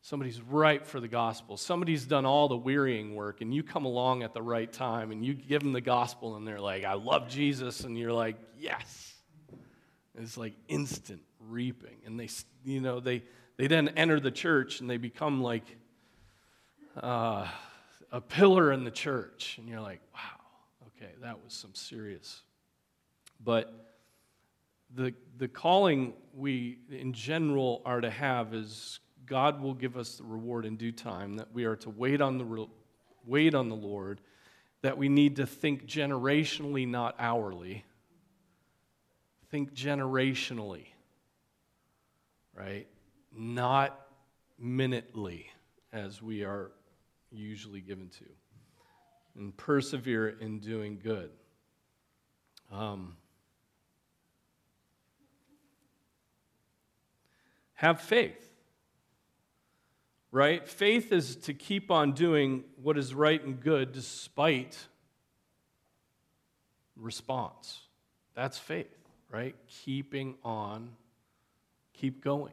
Somebody's 0.01 0.41
ripe 0.41 0.87
for 0.87 1.01
the 1.01 1.09
gospel. 1.09 1.57
Somebody's 1.57 2.07
done 2.07 2.25
all 2.25 2.49
the 2.49 2.57
wearying 2.57 3.15
work, 3.15 3.41
and 3.41 3.53
you 3.53 3.63
come 3.63 3.85
along 3.85 4.23
at 4.23 4.33
the 4.33 4.43
right 4.43 4.73
time 4.73 5.11
and 5.11 5.25
you 5.25 5.35
give 5.35 5.63
them 5.63 5.73
the 5.73 5.81
gospel, 5.81 6.37
and 6.37 6.47
they're 6.47 6.61
like, 6.61 6.85
I 6.85 6.95
love 6.95 7.29
Jesus. 7.29 7.81
And 7.81 7.99
you're 7.99 8.13
like, 8.13 8.37
yes. 8.59 9.15
it's 10.15 10.37
like 10.37 10.55
instant 10.69 11.23
reaping. 11.41 11.99
And 12.07 12.19
they, 12.19 12.29
you 12.65 12.81
know, 12.81 13.01
they, 13.01 13.23
they 13.57 13.67
then 13.67 13.89
enter 13.89 14.21
the 14.21 14.31
church 14.31 14.81
and 14.81 14.89
they 14.89 14.97
become 14.97 15.43
like 15.43 15.65
uh, 17.01 17.47
a 18.11 18.21
pillar 18.21 18.73
in 18.73 18.85
the 18.85 18.91
church. 18.91 19.57
And 19.59 19.69
you're 19.69 19.81
like, 19.81 20.01
wow, 20.15 20.41
okay, 20.97 21.13
that 21.23 21.43
was 21.45 21.53
some 21.53 21.75
serious. 21.75 22.43
But 23.43 23.89
the, 24.95 25.15
the 25.37 25.49
calling 25.49 26.15
we 26.35 26.79
in 26.91 27.13
general 27.13 27.83
are 27.85 28.01
to 28.01 28.11
have 28.11 28.55
is 28.55 29.01
God 29.27 29.61
will 29.61 29.75
give 29.75 29.97
us 29.97 30.17
the 30.17 30.25
reward 30.25 30.65
in 30.65 30.77
due 30.77 30.93
time, 30.93 31.37
that 31.37 31.53
we 31.53 31.65
are 31.65 31.77
to 31.77 31.91
wait 31.91 32.21
on 32.21 32.39
the, 32.39 32.67
wait 33.25 33.55
on 33.55 33.69
the 33.69 33.77
Lord, 33.77 34.21
that 34.83 34.97
we 34.97 35.09
need 35.09 35.37
to 35.37 35.47
think 35.47 35.87
generationally, 35.87 36.89
not 36.89 37.15
hourly. 37.19 37.85
Think 39.51 39.75
generationally, 39.75 40.87
right? 42.55 42.87
Not 43.33 43.99
minutely, 44.59 45.51
as 45.93 46.23
we 46.23 46.45
are 46.45 46.71
usually 47.31 47.81
given 47.81 48.09
to. 48.09 48.25
And 49.37 49.57
persevere 49.57 50.29
in 50.29 50.59
doing 50.61 50.99
good. 51.03 51.31
Um, 52.73 53.17
Have 57.79 58.01
faith. 58.01 58.45
Right? 60.33 60.69
Faith 60.69 61.13
is 61.13 61.37
to 61.37 61.55
keep 61.55 61.93
on 61.93 62.11
doing 62.11 62.65
what 62.83 62.99
is 62.99 63.15
right 63.15 63.43
and 63.43 63.61
good 63.61 63.93
despite 63.93 64.77
response. 66.97 67.83
That's 68.35 68.59
faith, 68.59 68.93
right? 69.31 69.55
Keeping 69.85 70.35
on, 70.43 70.91
keep 71.93 72.23
going. 72.23 72.53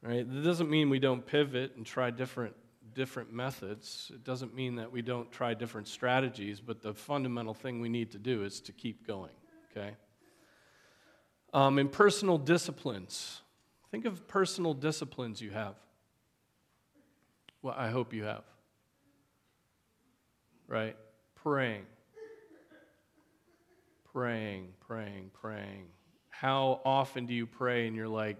Right? 0.00 0.32
That 0.32 0.44
doesn't 0.44 0.70
mean 0.70 0.90
we 0.90 1.00
don't 1.00 1.26
pivot 1.26 1.72
and 1.76 1.84
try 1.84 2.10
different 2.10 2.54
different 2.94 3.32
methods. 3.32 4.12
It 4.14 4.22
doesn't 4.22 4.54
mean 4.54 4.76
that 4.76 4.92
we 4.92 5.02
don't 5.02 5.30
try 5.32 5.54
different 5.54 5.88
strategies, 5.88 6.60
but 6.60 6.82
the 6.82 6.94
fundamental 6.94 7.54
thing 7.54 7.80
we 7.80 7.88
need 7.88 8.12
to 8.12 8.18
do 8.18 8.44
is 8.44 8.60
to 8.62 8.72
keep 8.72 9.06
going. 9.06 9.32
Okay. 9.70 9.96
Um, 11.52 11.78
in 11.78 11.88
personal 11.88 12.38
disciplines, 12.38 13.40
think 13.90 14.04
of 14.04 14.28
personal 14.28 14.74
disciplines 14.74 15.40
you 15.40 15.50
have. 15.50 15.74
Well, 17.62 17.74
I 17.76 17.90
hope 17.90 18.14
you 18.14 18.24
have. 18.24 18.44
Right? 20.68 20.96
Praying. 21.34 21.86
Praying, 24.12 24.68
praying, 24.80 25.30
praying. 25.40 25.86
How 26.28 26.80
often 26.84 27.26
do 27.26 27.34
you 27.34 27.46
pray 27.46 27.86
and 27.86 27.94
you're 27.94 28.08
like, 28.08 28.36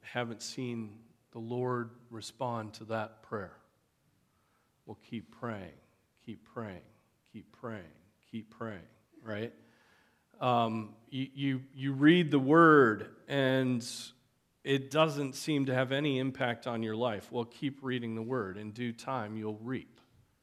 haven't 0.00 0.42
seen 0.42 0.98
the 1.32 1.38
Lord 1.38 1.90
respond 2.10 2.74
to 2.74 2.84
that 2.84 3.22
prayer? 3.22 3.56
Well, 4.86 4.98
keep 5.08 5.30
praying, 5.30 5.72
keep 6.24 6.44
praying, 6.44 6.82
keep 7.32 7.50
praying, 7.52 7.82
keep 8.30 8.50
praying, 8.50 8.80
right? 9.22 9.52
Um, 10.40 10.94
you, 11.10 11.28
you, 11.34 11.62
you 11.74 11.92
read 11.92 12.30
the 12.30 12.38
word 12.38 13.10
and 13.28 13.86
it 14.64 14.90
doesn't 14.90 15.34
seem 15.34 15.66
to 15.66 15.74
have 15.74 15.92
any 15.92 16.18
impact 16.18 16.66
on 16.66 16.82
your 16.82 16.96
life. 16.96 17.30
Well, 17.30 17.44
keep 17.44 17.78
reading 17.82 18.14
the 18.14 18.22
word. 18.22 18.56
In 18.56 18.72
due 18.72 18.92
time, 18.92 19.36
you'll 19.36 19.58
reap, 19.62 20.00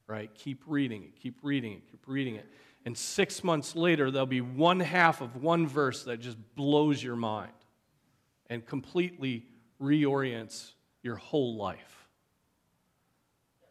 right? 0.08 0.34
Keep 0.36 0.64
reading 0.68 1.04
it, 1.04 1.16
keep 1.16 1.40
reading 1.44 1.74
it, 1.74 1.90
keep 1.90 2.04
reading 2.08 2.36
it. 2.36 2.48
And 2.86 2.98
six 2.98 3.44
months 3.44 3.76
later, 3.76 4.12
there'll 4.12 4.26
be 4.26 4.42
one 4.42 4.80
half 4.80 5.22
of 5.22 5.44
one 5.44 5.68
verse 5.68 6.04
that 6.04 6.20
just 6.20 6.38
blows 6.56 7.04
your 7.04 7.16
mind 7.16 7.52
and 8.50 8.66
completely 8.66 9.46
reorients 9.82 10.72
your 11.04 11.16
whole 11.16 11.56
life. 11.56 12.08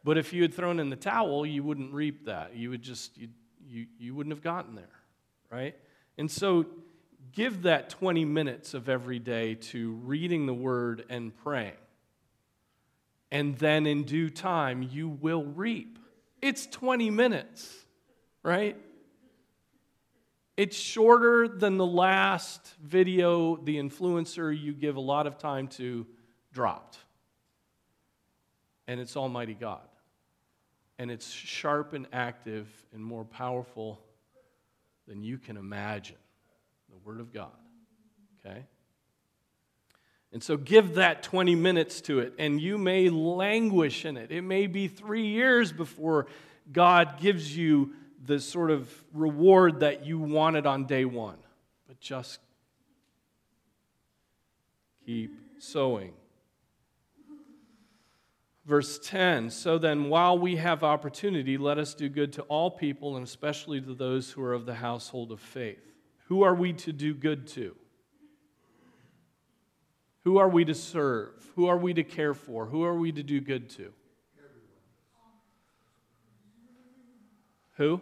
But 0.04 0.18
if 0.18 0.32
you 0.32 0.42
had 0.42 0.54
thrown 0.54 0.78
in 0.78 0.90
the 0.90 0.96
towel, 0.96 1.44
you 1.44 1.62
wouldn't 1.62 1.92
reap 1.92 2.26
that. 2.26 2.54
You 2.54 2.70
would 2.70 2.82
just, 2.82 3.16
you, 3.16 3.28
you, 3.66 3.86
you 3.98 4.14
wouldn't 4.14 4.32
have 4.32 4.42
gotten 4.42 4.76
there, 4.76 4.84
right? 5.50 5.74
And 6.18 6.30
so 6.30 6.66
give 7.32 7.62
that 7.62 7.90
20 7.90 8.24
minutes 8.24 8.74
of 8.74 8.88
every 8.88 9.18
day 9.18 9.54
to 9.54 9.92
reading 10.04 10.46
the 10.46 10.54
word 10.54 11.04
and 11.08 11.36
praying. 11.36 11.74
And 13.30 13.58
then 13.58 13.86
in 13.86 14.04
due 14.04 14.30
time, 14.30 14.82
you 14.82 15.08
will 15.08 15.44
reap. 15.44 15.98
It's 16.40 16.66
20 16.66 17.10
minutes, 17.10 17.86
right? 18.42 18.76
It's 20.56 20.76
shorter 20.76 21.48
than 21.48 21.76
the 21.76 21.86
last 21.86 22.74
video 22.82 23.56
the 23.56 23.76
influencer 23.76 24.58
you 24.58 24.72
give 24.72 24.96
a 24.96 25.00
lot 25.00 25.26
of 25.26 25.36
time 25.36 25.68
to 25.68 26.06
dropped. 26.52 26.98
And 28.88 28.98
it's 28.98 29.16
Almighty 29.16 29.52
God. 29.52 29.86
And 30.98 31.10
it's 31.10 31.30
sharp 31.30 31.92
and 31.92 32.06
active 32.10 32.66
and 32.94 33.04
more 33.04 33.26
powerful 33.26 34.00
than 35.06 35.22
you 35.22 35.38
can 35.38 35.56
imagine. 35.56 36.16
The 36.90 36.98
Word 37.04 37.20
of 37.20 37.32
God. 37.32 37.50
Okay? 38.44 38.64
And 40.32 40.42
so 40.42 40.56
give 40.56 40.96
that 40.96 41.22
20 41.22 41.54
minutes 41.54 42.00
to 42.02 42.18
it, 42.20 42.34
and 42.38 42.60
you 42.60 42.78
may 42.78 43.08
languish 43.08 44.04
in 44.04 44.16
it. 44.16 44.30
It 44.30 44.42
may 44.42 44.66
be 44.66 44.88
three 44.88 45.26
years 45.26 45.72
before 45.72 46.26
God 46.70 47.18
gives 47.20 47.56
you 47.56 47.94
the 48.24 48.40
sort 48.40 48.70
of 48.70 48.92
reward 49.12 49.80
that 49.80 50.04
you 50.04 50.18
wanted 50.18 50.66
on 50.66 50.86
day 50.86 51.04
one. 51.04 51.38
But 51.86 52.00
just 52.00 52.40
keep 55.04 55.32
sowing. 55.58 56.12
Verse 58.66 58.98
10 58.98 59.50
So 59.50 59.78
then, 59.78 60.08
while 60.08 60.38
we 60.38 60.56
have 60.56 60.82
opportunity, 60.82 61.56
let 61.56 61.78
us 61.78 61.94
do 61.94 62.08
good 62.08 62.32
to 62.34 62.42
all 62.42 62.70
people, 62.70 63.16
and 63.16 63.24
especially 63.24 63.80
to 63.80 63.94
those 63.94 64.32
who 64.32 64.42
are 64.42 64.52
of 64.52 64.66
the 64.66 64.74
household 64.74 65.30
of 65.30 65.40
faith. 65.40 65.94
Who 66.26 66.42
are 66.42 66.54
we 66.54 66.72
to 66.72 66.92
do 66.92 67.14
good 67.14 67.46
to? 67.48 67.76
Who 70.24 70.38
are 70.38 70.48
we 70.48 70.64
to 70.64 70.74
serve? 70.74 71.48
Who 71.54 71.68
are 71.68 71.78
we 71.78 71.94
to 71.94 72.02
care 72.02 72.34
for? 72.34 72.66
Who 72.66 72.82
are 72.82 72.96
we 72.96 73.12
to 73.12 73.22
do 73.22 73.40
good 73.40 73.70
to? 73.70 73.92
Who? 77.76 78.00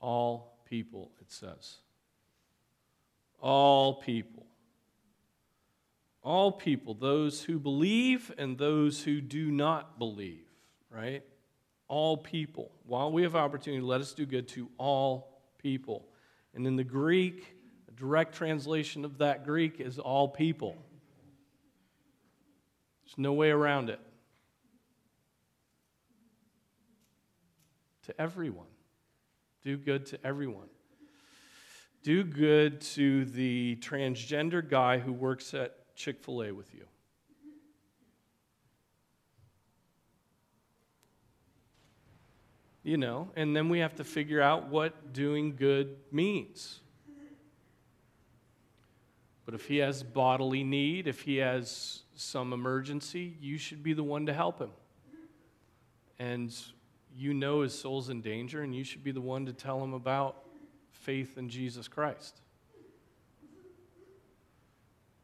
All 0.00 0.58
people, 0.64 1.10
it 1.20 1.30
says. 1.30 1.76
All 3.40 3.94
people. 3.94 4.41
All 6.22 6.52
people, 6.52 6.94
those 6.94 7.42
who 7.42 7.58
believe 7.58 8.32
and 8.38 8.56
those 8.56 9.02
who 9.02 9.20
do 9.20 9.50
not 9.50 9.98
believe, 9.98 10.46
right? 10.88 11.24
All 11.88 12.16
people. 12.16 12.70
While 12.86 13.10
we 13.10 13.22
have 13.22 13.34
opportunity, 13.34 13.82
let 13.82 14.00
us 14.00 14.14
do 14.14 14.24
good 14.24 14.46
to 14.48 14.68
all 14.78 15.40
people. 15.58 16.06
And 16.54 16.66
in 16.66 16.76
the 16.76 16.84
Greek, 16.84 17.56
a 17.88 17.92
direct 17.92 18.34
translation 18.34 19.04
of 19.04 19.18
that 19.18 19.44
Greek 19.44 19.80
is 19.80 19.98
all 19.98 20.28
people. 20.28 20.76
There's 23.04 23.18
no 23.18 23.32
way 23.32 23.50
around 23.50 23.90
it. 23.90 24.00
To 28.06 28.20
everyone. 28.20 28.66
Do 29.62 29.76
good 29.76 30.06
to 30.06 30.24
everyone. 30.24 30.68
Do 32.02 32.24
good 32.24 32.80
to 32.80 33.24
the 33.24 33.76
transgender 33.80 34.68
guy 34.68 34.98
who 34.98 35.12
works 35.12 35.54
at 35.54 35.76
Chick 35.94 36.20
fil 36.20 36.42
A 36.42 36.52
with 36.52 36.74
you. 36.74 36.84
You 42.82 42.96
know, 42.96 43.30
and 43.36 43.54
then 43.54 43.68
we 43.68 43.78
have 43.78 43.94
to 43.96 44.04
figure 44.04 44.42
out 44.42 44.68
what 44.68 45.12
doing 45.12 45.54
good 45.54 45.96
means. 46.10 46.80
But 49.44 49.54
if 49.54 49.66
he 49.66 49.76
has 49.78 50.02
bodily 50.02 50.64
need, 50.64 51.06
if 51.06 51.20
he 51.20 51.36
has 51.36 52.02
some 52.14 52.52
emergency, 52.52 53.36
you 53.40 53.58
should 53.58 53.82
be 53.82 53.92
the 53.92 54.02
one 54.02 54.26
to 54.26 54.32
help 54.32 54.60
him. 54.60 54.70
And 56.18 56.54
you 57.14 57.34
know 57.34 57.62
his 57.62 57.78
soul's 57.78 58.08
in 58.08 58.20
danger, 58.20 58.62
and 58.62 58.74
you 58.74 58.84
should 58.84 59.04
be 59.04 59.12
the 59.12 59.20
one 59.20 59.46
to 59.46 59.52
tell 59.52 59.82
him 59.82 59.94
about 59.94 60.44
faith 60.90 61.38
in 61.38 61.48
Jesus 61.48 61.86
Christ 61.88 62.42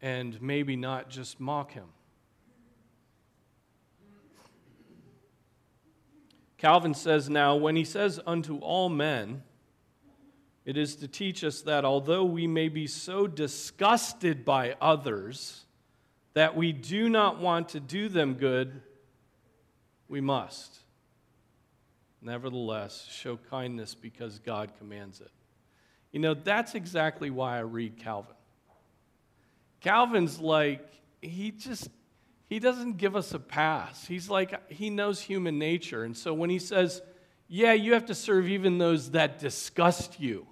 and 0.01 0.41
maybe 0.41 0.77
not 0.77 1.11
just 1.11 1.41
mock 1.41 1.73
him. 1.73 1.89
Calvin 6.57 6.95
says 6.95 7.31
now, 7.31 7.55
when 7.55 7.77
he 7.77 7.85
says 7.85 8.21
unto 8.27 8.59
all 8.59 8.89
men, 8.89 9.43
it 10.65 10.77
is 10.77 10.97
to 10.97 11.09
teach 11.09 11.45
us 11.45 11.63
that 11.63 11.85
although 11.85 12.25
we 12.25 12.47
may 12.47 12.69
be 12.69 12.87
so 12.87 13.27
disgusted 13.27 14.45
by 14.45 14.77
others 14.81 15.65
that 16.35 16.57
we 16.57 16.73
do 16.73 17.09
not 17.09 17.41
want 17.41 17.71
to 17.71 17.81
do 17.81 18.09
them 18.09 18.35
good, 18.35 18.83
we 20.09 20.21
must. 20.21 20.79
Nevertheless, 22.21 23.07
show 23.11 23.37
kindness 23.37 23.95
because 23.95 24.41
God 24.41 24.73
commands 24.79 25.21
it. 25.21 25.31
You 26.11 26.21
know, 26.21 26.35
that's 26.35 26.75
exactly 26.75 27.31
why 27.31 27.59
I 27.59 27.61
read 27.61 27.99
Calvin. 27.99 28.35
Calvin's 29.81 30.41
like, 30.41 30.87
he 31.21 31.51
just, 31.51 31.89
he 32.47 32.59
doesn't 32.59 32.97
give 32.97 33.17
us 33.17 33.33
a 33.35 33.39
pass. 33.39 34.07
He's 34.07 34.29
like, 34.29 34.71
he 34.71 34.91
knows 34.91 35.21
human 35.21 35.59
nature. 35.59 36.05
And 36.05 36.17
so 36.17 36.35
when 36.35 36.51
he 36.51 36.59
says, 36.59 37.03
yeah, 37.49 37.73
you 37.73 37.95
have 37.95 38.07
to 38.07 38.15
serve 38.15 38.49
even 38.49 38.79
those 38.79 39.13
that 39.13 39.39
disgust 39.39 40.21
you, 40.21 40.47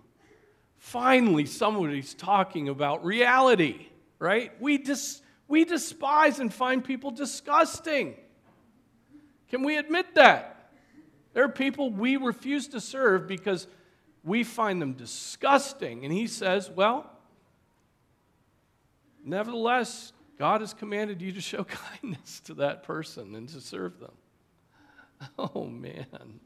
finally 0.79 1.47
somebody's 1.47 2.15
talking 2.15 2.69
about 2.69 3.05
reality, 3.05 3.87
right? 4.19 4.53
We, 4.61 4.79
dis, 4.79 5.21
we 5.49 5.65
despise 5.65 6.39
and 6.39 6.53
find 6.53 6.85
people 6.85 7.11
disgusting. 7.11 8.15
Can 9.49 9.63
we 9.63 9.77
admit 9.77 10.15
that? 10.15 10.71
There 11.33 11.45
are 11.45 11.49
people 11.49 11.91
we 11.91 12.17
refuse 12.17 12.69
to 12.69 12.81
serve 12.81 13.29
because 13.29 13.67
we 14.25 14.43
find 14.43 14.81
them 14.81 14.95
disgusting. 14.95 16.05
And 16.05 16.13
he 16.13 16.27
says, 16.27 16.71
well, 16.71 17.11
Nevertheless, 19.27 20.13
God 20.39 20.61
has 20.61 20.73
commanded 20.73 21.21
you 21.21 21.33
to 21.33 21.41
show 21.41 21.65
kindness 22.01 22.41
to 22.41 22.55
that 22.55 22.85
person 22.85 23.35
and 23.35 23.49
to 23.51 23.61
serve 23.61 24.01
them. 24.01 24.13
Oh, 25.39 25.65
man. 25.65 26.41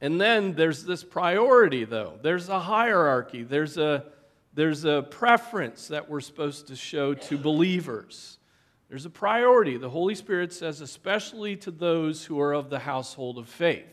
And 0.00 0.18
then 0.18 0.54
there's 0.54 0.82
this 0.82 1.04
priority, 1.04 1.84
though. 1.84 2.18
There's 2.22 2.48
a 2.48 2.58
hierarchy, 2.58 3.42
there's 3.42 3.76
a, 3.76 4.06
there's 4.54 4.86
a 4.86 5.02
preference 5.02 5.88
that 5.88 6.08
we're 6.08 6.22
supposed 6.22 6.68
to 6.68 6.76
show 6.76 7.12
to 7.12 7.36
believers. 7.36 8.38
There's 8.88 9.04
a 9.04 9.10
priority. 9.10 9.76
The 9.76 9.90
Holy 9.90 10.14
Spirit 10.14 10.54
says, 10.54 10.80
especially 10.80 11.56
to 11.56 11.70
those 11.70 12.24
who 12.24 12.40
are 12.40 12.54
of 12.54 12.70
the 12.70 12.78
household 12.78 13.36
of 13.36 13.46
faith. 13.46 13.84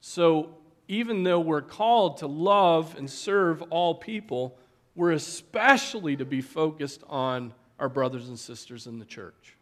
So 0.00 0.56
even 0.88 1.24
though 1.24 1.40
we're 1.40 1.62
called 1.62 2.18
to 2.18 2.26
love 2.26 2.94
and 2.96 3.10
serve 3.10 3.62
all 3.70 3.94
people, 3.94 4.58
we're 4.94 5.12
especially 5.12 6.16
to 6.16 6.24
be 6.24 6.40
focused 6.40 7.02
on 7.08 7.52
our 7.78 7.88
brothers 7.88 8.28
and 8.28 8.38
sisters 8.38 8.86
in 8.86 8.98
the 8.98 9.04
church. 9.04 9.56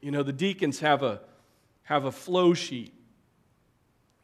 You 0.00 0.10
know, 0.10 0.22
the 0.22 0.32
deacons 0.32 0.80
have 0.80 1.02
a, 1.02 1.20
have 1.84 2.04
a 2.04 2.12
flow 2.12 2.54
sheet. 2.54 2.92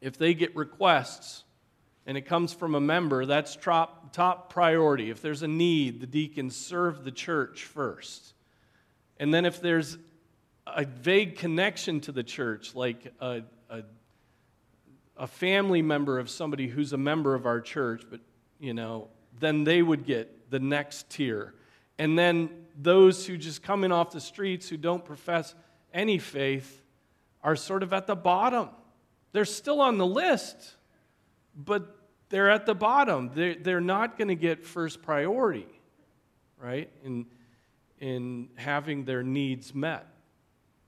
If 0.01 0.18
they 0.18 0.34
get 0.34 0.55
requests 0.55 1.45
and 2.05 2.16
it 2.16 2.22
comes 2.22 2.53
from 2.53 2.74
a 2.74 2.80
member, 2.80 3.26
that's 3.26 3.57
top, 3.57 4.12
top 4.12 4.53
priority. 4.53 5.11
If 5.11 5.22
there's 5.22 5.43
a 5.43 5.49
need, 5.49 6.01
the 6.01 6.07
deacons 6.07 6.57
serve 6.57 7.05
the 7.05 7.12
church 7.12 7.64
first. 7.64 8.34
And 9.18 9.32
then 9.32 9.45
if 9.45 9.61
there's 9.61 9.99
a 10.66 10.84
vague 10.84 11.36
connection 11.36 12.01
to 12.03 12.12
the 12.12 12.22
church, 12.22 12.74
like 12.74 13.12
a, 13.20 13.43
a, 13.70 13.82
a 15.19 15.27
family 15.27 15.83
member 15.83 16.19
of 16.19 16.31
somebody 16.31 16.69
who's 16.69 16.93
a 16.93 16.99
member 16.99 17.35
of 17.35 17.45
our 17.45 17.61
church, 17.61 18.05
but, 18.09 18.21
you 18.59 18.73
know, 18.73 19.09
then 19.41 19.64
they 19.64 19.83
would 19.83 20.05
get 20.05 20.51
the 20.51 20.61
next 20.61 21.11
tier. 21.11 21.55
And 21.99 22.19
then 22.19 22.51
those 22.81 23.27
who 23.27 23.37
just 23.37 23.62
come 23.62 23.85
in 23.85 23.93
off 23.93 24.12
the 24.12 24.21
streets 24.21 24.69
who 24.69 24.77
don't 24.77 25.05
profess 25.05 25.55
any 25.93 26.19
faith 26.19 26.83
are 27.43 27.57
sort 27.57 27.83
of 27.83 27.93
at 27.93 28.07
the 28.07 28.14
bottom. 28.14 28.69
They're 29.33 29.45
still 29.45 29.81
on 29.81 29.99
the 29.99 30.07
list, 30.07 30.77
but 31.57 31.97
they're 32.29 32.51
at 32.51 32.66
the 32.66 32.75
bottom. 32.75 33.31
They're, 33.35 33.57
they're 33.57 33.81
not 33.81 34.16
going 34.16 34.29
to 34.29 34.37
get 34.37 34.64
first 34.64 35.03
priority, 35.03 35.66
right, 36.59 36.91
in, 37.05 37.27
in 37.99 38.49
having 38.57 39.05
their 39.05 39.23
needs 39.23 39.75
met. 39.75 40.07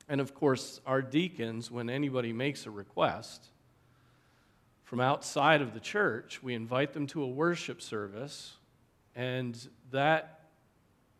And 0.07 0.21
of 0.21 0.33
course, 0.33 0.81
our 0.85 1.01
deacons, 1.01 1.71
when 1.71 1.89
anybody 1.89 2.33
makes 2.33 2.65
a 2.65 2.71
request 2.71 3.47
from 4.91 4.99
outside 4.99 5.61
of 5.61 5.73
the 5.73 5.79
church, 5.79 6.43
we 6.43 6.53
invite 6.53 6.91
them 6.91 7.07
to 7.07 7.23
a 7.23 7.25
worship 7.25 7.81
service, 7.81 8.57
and 9.15 9.69
that 9.91 10.49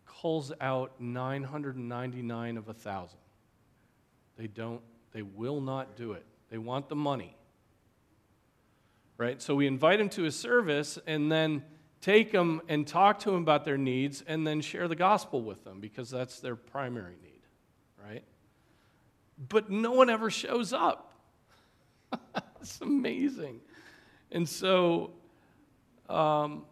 calls 0.06 0.52
out 0.60 1.00
999 1.00 2.58
of 2.58 2.68
a 2.68 2.74
thousand. 2.74 3.22
They 4.36 4.48
don't, 4.48 4.82
they 5.14 5.22
will 5.22 5.62
not 5.62 5.96
do 5.96 6.12
it. 6.12 6.26
They 6.50 6.58
want 6.58 6.90
the 6.90 6.98
money. 6.98 7.34
Right? 9.18 9.42
So 9.42 9.56
we 9.56 9.68
invite 9.68 10.00
them 10.00 10.10
to 10.10 10.26
a 10.26 10.32
service 10.32 11.00
and 11.08 11.32
then 11.32 11.64
take 12.02 12.34
them 12.34 12.62
and 12.68 12.86
talk 12.86 13.20
to 13.20 13.32
them 13.32 13.42
about 13.42 13.64
their 13.64 13.78
needs 13.78 14.22
and 14.28 14.46
then 14.46 14.60
share 14.60 14.90
the 14.90 14.98
gospel 14.98 15.42
with 15.42 15.64
them 15.64 15.80
because 15.80 16.10
that's 16.10 16.42
their 16.42 16.58
primary 16.58 17.16
need. 17.24 17.40
Right? 18.06 18.26
but 19.48 19.70
no 19.70 19.94
one 19.94 20.10
ever 20.10 20.30
shows 20.30 20.74
up. 20.74 21.14
it's 22.62 22.80
amazing. 22.82 23.60
And 24.32 24.48
so, 24.48 25.12
um, 26.10 26.66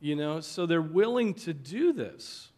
you 0.00 0.16
know, 0.16 0.40
so 0.40 0.66
they're 0.66 0.82
willing 0.82 1.34
to 1.34 1.54
do 1.54 1.92
this. 1.92 2.48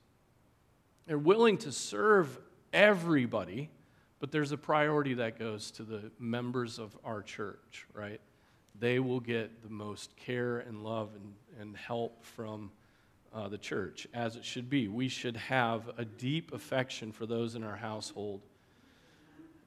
They're 1.06 1.18
willing 1.18 1.58
to 1.58 1.72
serve 1.72 2.38
everybody, 2.72 3.70
but 4.18 4.30
there's 4.30 4.52
a 4.52 4.56
priority 4.56 5.14
that 5.14 5.38
goes 5.38 5.70
to 5.72 5.82
the 5.82 6.10
members 6.18 6.78
of 6.78 6.96
our 7.04 7.22
church, 7.22 7.86
right? 7.94 8.20
They 8.78 8.98
will 8.98 9.20
get 9.20 9.62
the 9.62 9.70
most 9.70 10.16
care 10.16 10.58
and 10.60 10.82
love 10.82 11.10
and, 11.14 11.34
and 11.60 11.76
help 11.76 12.24
from 12.24 12.70
uh, 13.32 13.48
the 13.48 13.58
church, 13.58 14.06
as 14.12 14.36
it 14.36 14.44
should 14.44 14.68
be. 14.68 14.88
We 14.88 15.08
should 15.08 15.36
have 15.36 15.90
a 15.96 16.04
deep 16.04 16.52
affection 16.52 17.12
for 17.12 17.26
those 17.26 17.54
in 17.54 17.62
our 17.62 17.76
household, 17.76 18.42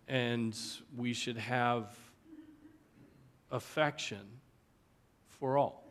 and 0.08 0.58
we 0.96 1.14
should 1.14 1.38
have 1.38 1.96
affection 3.52 4.26
for 5.28 5.58
all. 5.58 5.84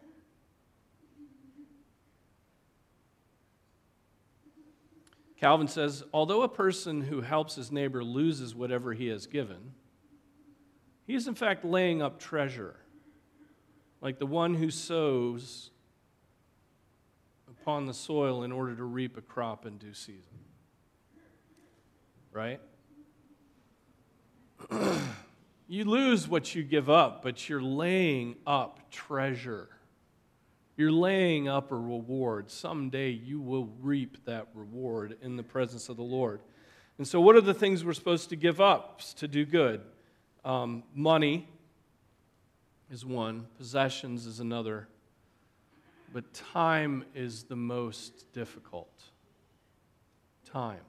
Calvin 5.43 5.67
says, 5.67 6.05
although 6.13 6.43
a 6.43 6.49
person 6.49 7.01
who 7.01 7.21
helps 7.21 7.57
his 7.57 7.73
neighbor 7.73 8.05
loses 8.05 8.55
whatever 8.55 8.93
he 8.93 9.09
has 9.09 9.27
given, 9.27 9.73
he 11.05 11.15
is 11.15 11.27
in 11.27 11.35
fact 11.35 11.65
laying 11.65 12.01
up 12.01 12.21
treasure, 12.21 12.77
like 14.01 14.21
the 14.21 14.27
one 14.27 14.55
who 14.55 14.71
sows 14.71 15.71
upon 17.49 17.87
the 17.87 17.95
soil 17.95 18.45
in 18.45 18.53
order 18.53 18.77
to 18.77 18.85
reap 18.85 19.17
a 19.17 19.21
crop 19.21 19.67
in 19.67 19.79
due 19.79 19.95
season. 19.95 20.39
Right? 22.33 22.61
you 25.69 25.85
lose 25.85 26.29
what 26.29 26.55
you 26.55 26.63
give 26.63 26.91
up, 26.91 27.23
but 27.23 27.49
you're 27.49 27.63
laying 27.63 28.37
up 28.47 28.91
treasure. 28.91 29.69
You're 30.77 30.93
laying 30.93 31.49
up 31.49 31.71
a 31.73 31.77
reward. 31.77 32.51
Someday 32.51 33.11
you 33.11 33.41
will 33.41 33.69
reap 33.81 34.25
that 34.25 34.49
reward 34.55 35.17
in 35.23 35.37
the 35.37 35.43
presence 35.43 35.89
of 35.89 35.97
the 35.97 36.03
Lord. 36.03 36.41
And 36.99 37.07
so, 37.07 37.21
what 37.21 37.37
are 37.37 37.41
the 37.41 37.55
things 37.55 37.85
we're 37.85 37.93
supposed 37.93 38.29
to 38.31 38.37
give 38.37 38.61
up 38.61 39.01
to 39.17 39.29
do 39.29 39.45
good? 39.45 39.83
Um, 40.45 40.83
money 40.95 41.49
is 42.91 43.05
one, 43.05 43.47
possessions 43.57 44.27
is 44.27 44.41
another, 44.41 44.89
but 46.13 46.33
time 46.35 47.05
is 47.15 47.45
the 47.45 47.57
most 47.57 48.31
difficult. 48.33 49.03
Time. 50.45 50.81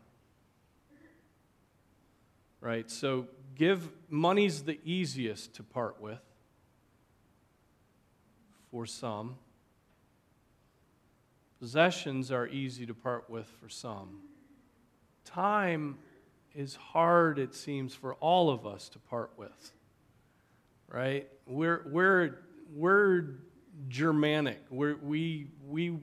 Right? 2.60 2.90
So 2.92 3.28
give 3.56 3.90
money's 4.10 4.64
the 4.64 4.80
easiest 4.84 5.56
to 5.56 5.64
part 5.64 6.02
with 6.02 6.22
for 8.72 8.86
some. 8.86 9.36
Possessions 11.60 12.32
are 12.32 12.48
easy 12.48 12.86
to 12.86 12.94
part 12.94 13.30
with 13.30 13.48
for 13.62 13.70
some. 13.70 14.20
Time 15.26 15.98
is 16.54 16.76
hard, 16.76 17.40
it 17.40 17.56
seems, 17.56 17.96
for 17.96 18.16
all 18.16 18.50
of 18.50 18.66
us 18.66 18.90
to 18.90 19.00
part 19.00 19.32
with. 19.38 19.72
Right? 20.90 21.28
We're, 21.48 21.86
we're, 21.90 22.40
we're 22.74 23.36
Germanic. 23.88 24.60
We're, 24.70 24.98
we, 24.98 25.48
we 25.68 26.00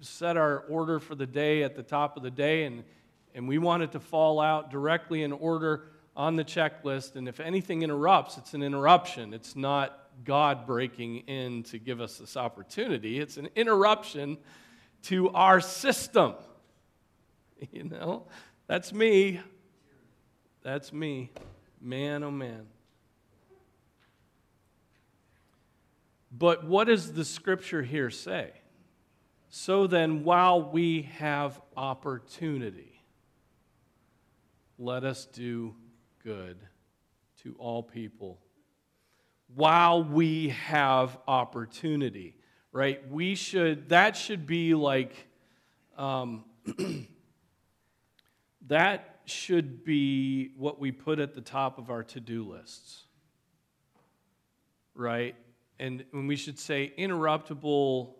set 0.00 0.36
our 0.36 0.60
order 0.68 0.98
for 0.98 1.14
the 1.14 1.26
day 1.26 1.62
at 1.62 1.76
the 1.76 1.82
top 1.82 2.16
of 2.16 2.22
the 2.22 2.30
day, 2.30 2.64
and, 2.64 2.82
and 3.34 3.46
we 3.46 3.58
want 3.58 3.82
it 3.82 3.92
to 3.92 4.00
fall 4.00 4.40
out 4.40 4.70
directly 4.70 5.22
in 5.22 5.32
order 5.32 5.91
on 6.16 6.36
the 6.36 6.44
checklist. 6.44 7.16
And 7.16 7.28
if 7.28 7.40
anything 7.40 7.82
interrupts, 7.82 8.38
it's 8.38 8.54
an 8.54 8.62
interruption. 8.62 9.32
It's 9.32 9.56
not 9.56 9.98
God 10.24 10.66
breaking 10.66 11.18
in 11.20 11.62
to 11.64 11.78
give 11.78 12.00
us 12.00 12.18
this 12.18 12.36
opportunity, 12.36 13.18
it's 13.18 13.36
an 13.36 13.48
interruption 13.56 14.38
to 15.04 15.30
our 15.30 15.60
system. 15.60 16.34
You 17.70 17.84
know, 17.84 18.24
that's 18.66 18.92
me. 18.92 19.40
That's 20.64 20.92
me. 20.92 21.30
Man, 21.80 22.24
oh 22.24 22.30
man. 22.32 22.66
But 26.36 26.64
what 26.64 26.88
does 26.88 27.12
the 27.12 27.24
scripture 27.24 27.82
here 27.82 28.10
say? 28.10 28.50
So 29.48 29.86
then, 29.86 30.24
while 30.24 30.60
we 30.60 31.02
have 31.18 31.60
opportunity, 31.76 33.02
let 34.78 35.04
us 35.04 35.26
do 35.26 35.76
good 36.24 36.58
to 37.42 37.54
all 37.58 37.82
people. 37.82 38.40
While 39.54 40.04
we 40.04 40.50
have 40.50 41.18
opportunity, 41.28 42.36
right? 42.72 43.06
We 43.10 43.34
should, 43.34 43.90
that 43.90 44.16
should 44.16 44.46
be 44.46 44.74
like, 44.74 45.14
um, 45.96 46.44
that 48.66 49.20
should 49.24 49.84
be 49.84 50.52
what 50.56 50.80
we 50.80 50.90
put 50.92 51.18
at 51.18 51.34
the 51.34 51.40
top 51.40 51.78
of 51.78 51.90
our 51.90 52.02
to 52.04 52.20
do 52.20 52.50
lists, 52.50 53.04
right? 54.94 55.36
and 55.82 56.04
when 56.12 56.28
we 56.28 56.36
should 56.36 56.60
say 56.60 56.92
interruptible 56.96 58.14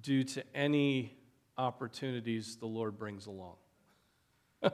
due 0.00 0.24
to 0.24 0.42
any 0.54 1.14
opportunities 1.58 2.56
the 2.56 2.66
Lord 2.66 2.96
brings 2.98 3.26
along. 3.26 3.56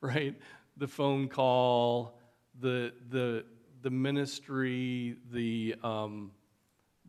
right? 0.00 0.36
The 0.82 0.88
phone 0.88 1.28
call, 1.28 2.18
the, 2.60 2.92
the, 3.08 3.44
the 3.82 3.90
ministry, 3.90 5.14
the, 5.30 5.76
um, 5.84 6.32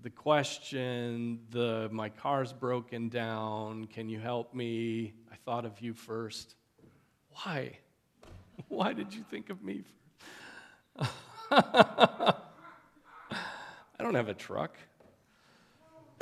the 0.04 0.12
question, 0.12 1.40
the 1.50 1.90
my 1.92 2.10
car's 2.10 2.54
broken 2.54 3.10
down, 3.10 3.86
can 3.86 4.10
you 4.10 4.20
help 4.20 4.54
me? 4.54 5.16
I 5.32 5.38
thought 5.38 5.66
of 5.66 5.82
you 5.82 5.96
first. 5.96 6.54
Why? 7.32 7.80
Why 8.68 8.94
did 8.94 9.12
you 9.12 9.24
think 9.32 9.50
of 9.50 9.64
me 9.64 9.82
first? 11.00 11.12
I 11.52 12.36
don't 13.98 14.14
have 14.14 14.30
a 14.30 14.36
truck. 14.36 14.78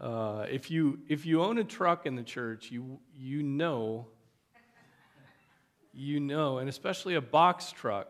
uh, 0.00 0.46
if, 0.50 0.72
you, 0.72 0.98
if 1.08 1.24
you 1.24 1.40
own 1.40 1.58
a 1.58 1.64
truck 1.64 2.04
in 2.04 2.16
the 2.16 2.24
church, 2.24 2.72
you, 2.72 2.98
you 3.16 3.44
know 3.44 4.08
you 5.94 6.20
know, 6.20 6.58
and 6.58 6.68
especially 6.68 7.14
a 7.14 7.20
box 7.20 7.72
truck, 7.72 8.08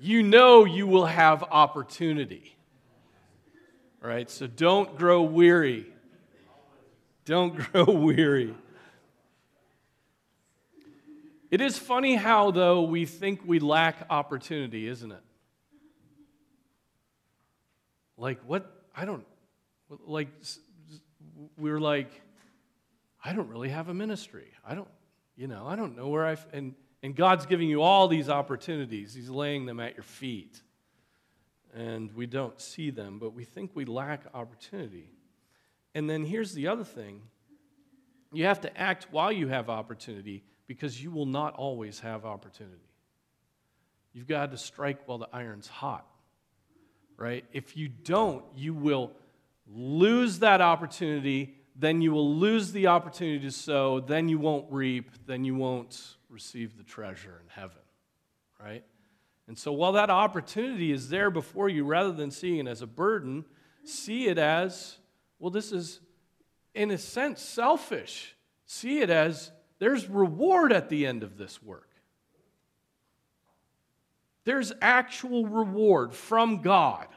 you 0.00 0.22
know 0.22 0.64
you 0.64 0.86
will 0.86 1.06
have 1.06 1.42
opportunity. 1.44 2.56
Right? 4.00 4.28
So 4.28 4.46
don't 4.46 4.96
grow 4.96 5.22
weary. 5.22 5.86
Don't 7.24 7.54
grow 7.72 7.84
weary. 7.84 8.54
It 11.50 11.60
is 11.60 11.78
funny 11.78 12.16
how, 12.16 12.50
though, 12.50 12.82
we 12.82 13.04
think 13.04 13.42
we 13.44 13.58
lack 13.58 14.06
opportunity, 14.08 14.88
isn't 14.88 15.12
it? 15.12 15.20
Like, 18.16 18.40
what? 18.46 18.70
I 18.96 19.04
don't, 19.04 19.26
like, 20.06 20.28
we're 21.58 21.78
like, 21.78 22.10
I 23.22 23.34
don't 23.34 23.48
really 23.48 23.68
have 23.68 23.88
a 23.88 23.94
ministry. 23.94 24.46
I 24.66 24.74
don't, 24.74 24.88
you 25.36 25.46
know, 25.46 25.66
I 25.66 25.76
don't 25.76 25.96
know 25.96 26.08
where 26.08 26.26
I, 26.26 26.36
and, 26.52 26.74
and 27.02 27.16
God's 27.16 27.46
giving 27.46 27.68
you 27.68 27.82
all 27.82 28.08
these 28.08 28.28
opportunities. 28.28 29.14
He's 29.14 29.28
laying 29.28 29.66
them 29.66 29.80
at 29.80 29.94
your 29.94 30.04
feet. 30.04 30.60
And 31.74 32.12
we 32.12 32.26
don't 32.26 32.60
see 32.60 32.90
them, 32.90 33.18
but 33.18 33.32
we 33.32 33.44
think 33.44 33.72
we 33.74 33.84
lack 33.84 34.24
opportunity. 34.34 35.10
And 35.94 36.08
then 36.08 36.24
here's 36.24 36.52
the 36.52 36.68
other 36.68 36.84
thing 36.84 37.22
you 38.32 38.44
have 38.44 38.60
to 38.62 38.78
act 38.78 39.08
while 39.10 39.32
you 39.32 39.48
have 39.48 39.68
opportunity 39.68 40.44
because 40.66 41.02
you 41.02 41.10
will 41.10 41.26
not 41.26 41.54
always 41.54 42.00
have 42.00 42.24
opportunity. 42.24 42.76
You've 44.12 44.28
got 44.28 44.50
to 44.50 44.58
strike 44.58 45.06
while 45.06 45.18
the 45.18 45.28
iron's 45.32 45.68
hot, 45.68 46.06
right? 47.16 47.44
If 47.52 47.76
you 47.76 47.88
don't, 47.88 48.44
you 48.54 48.74
will 48.74 49.12
lose 49.66 50.38
that 50.40 50.60
opportunity 50.60 51.56
then 51.76 52.02
you 52.02 52.12
will 52.12 52.36
lose 52.36 52.72
the 52.72 52.88
opportunity 52.88 53.40
to 53.40 53.50
sow, 53.50 54.00
then 54.00 54.28
you 54.28 54.38
won't 54.38 54.66
reap, 54.70 55.10
then 55.26 55.44
you 55.44 55.54
won't 55.54 56.16
receive 56.32 56.76
the 56.76 56.82
treasure 56.82 57.40
in 57.42 57.48
heaven, 57.48 57.82
right? 58.60 58.84
And 59.46 59.58
so 59.58 59.72
while 59.72 59.92
that 59.92 60.10
opportunity 60.10 60.92
is 60.92 61.08
there 61.08 61.30
before 61.30 61.68
you, 61.68 61.84
rather 61.84 62.12
than 62.12 62.30
seeing 62.30 62.66
it 62.66 62.70
as 62.70 62.82
a 62.82 62.86
burden, 62.86 63.44
see 63.84 64.26
it 64.26 64.38
as, 64.38 64.98
well, 65.38 65.50
this 65.50 65.72
is, 65.72 66.00
in 66.74 66.90
a 66.90 66.98
sense, 66.98 67.42
selfish. 67.42 68.34
See 68.66 69.00
it 69.00 69.10
as 69.10 69.52
there's 69.78 70.08
reward 70.08 70.72
at 70.72 70.88
the 70.88 71.06
end 71.06 71.22
of 71.22 71.36
this 71.36 71.62
work. 71.62 71.88
There's 74.44 74.72
actual 74.80 75.46
reward 75.46 76.14
from 76.14 76.62
God 76.62 77.08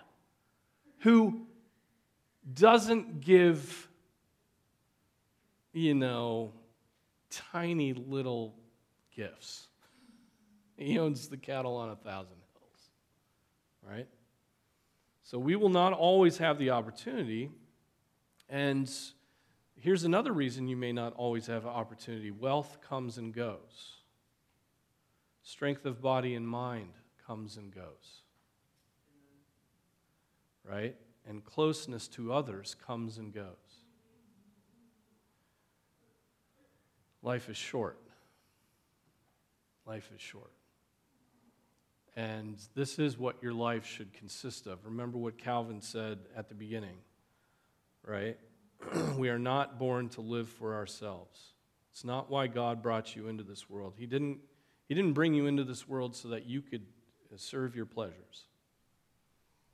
who 0.99 1.47
doesn't 2.53 3.21
give 3.21 3.87
you 5.75 5.93
know, 5.93 6.53
tiny 7.29 7.93
little 7.93 8.55
gifts. 9.15 9.67
He 10.77 10.99
owns 10.99 11.29
the 11.29 11.37
cattle 11.37 11.77
on 11.77 11.89
a 11.89 11.95
thousand 11.95 12.35
hills, 12.53 12.89
right? 13.81 14.07
So 15.23 15.39
we 15.39 15.55
will 15.55 15.69
not 15.69 15.93
always 15.93 16.37
have 16.37 16.59
the 16.59 16.71
opportunity. 16.71 17.49
And 18.49 18.91
here's 19.75 20.03
another 20.03 20.33
reason 20.33 20.67
you 20.67 20.77
may 20.77 20.91
not 20.91 21.13
always 21.13 21.47
have 21.47 21.63
an 21.63 21.71
opportunity 21.71 22.31
wealth 22.31 22.77
comes 22.87 23.17
and 23.17 23.33
goes, 23.33 24.01
strength 25.43 25.85
of 25.85 26.01
body 26.01 26.35
and 26.35 26.47
mind 26.47 26.93
comes 27.25 27.57
and 27.57 27.73
goes, 27.73 28.21
right? 30.63 30.95
And 31.27 31.43
closeness 31.43 32.07
to 32.09 32.31
others 32.33 32.75
comes 32.85 33.17
and 33.17 33.33
goes. 33.33 33.45
Life 37.23 37.49
is 37.49 37.57
short. 37.57 37.99
Life 39.85 40.09
is 40.15 40.21
short. 40.21 40.51
And 42.15 42.57
this 42.75 42.97
is 42.97 43.17
what 43.17 43.41
your 43.41 43.53
life 43.53 43.85
should 43.85 44.13
consist 44.13 44.67
of. 44.67 44.79
Remember 44.85 45.17
what 45.17 45.37
Calvin 45.37 45.81
said 45.81 46.19
at 46.35 46.47
the 46.47 46.55
beginning, 46.55 46.97
right? 48.05 48.37
we 49.17 49.29
are 49.29 49.39
not 49.39 49.77
born 49.77 50.09
to 50.09 50.21
live 50.21 50.49
for 50.49 50.75
ourselves. 50.75 51.53
It's 51.91 52.05
not 52.05 52.29
why 52.29 52.47
God 52.47 52.81
brought 52.81 53.15
you 53.15 53.27
into 53.27 53.43
this 53.43 53.69
world. 53.69 53.95
He 53.97 54.05
didn't, 54.05 54.39
he 54.87 54.95
didn't 54.95 55.13
bring 55.13 55.33
you 55.33 55.45
into 55.45 55.63
this 55.63 55.87
world 55.87 56.15
so 56.15 56.29
that 56.29 56.45
you 56.45 56.61
could 56.61 56.85
serve 57.37 57.75
your 57.75 57.85
pleasures. 57.85 58.43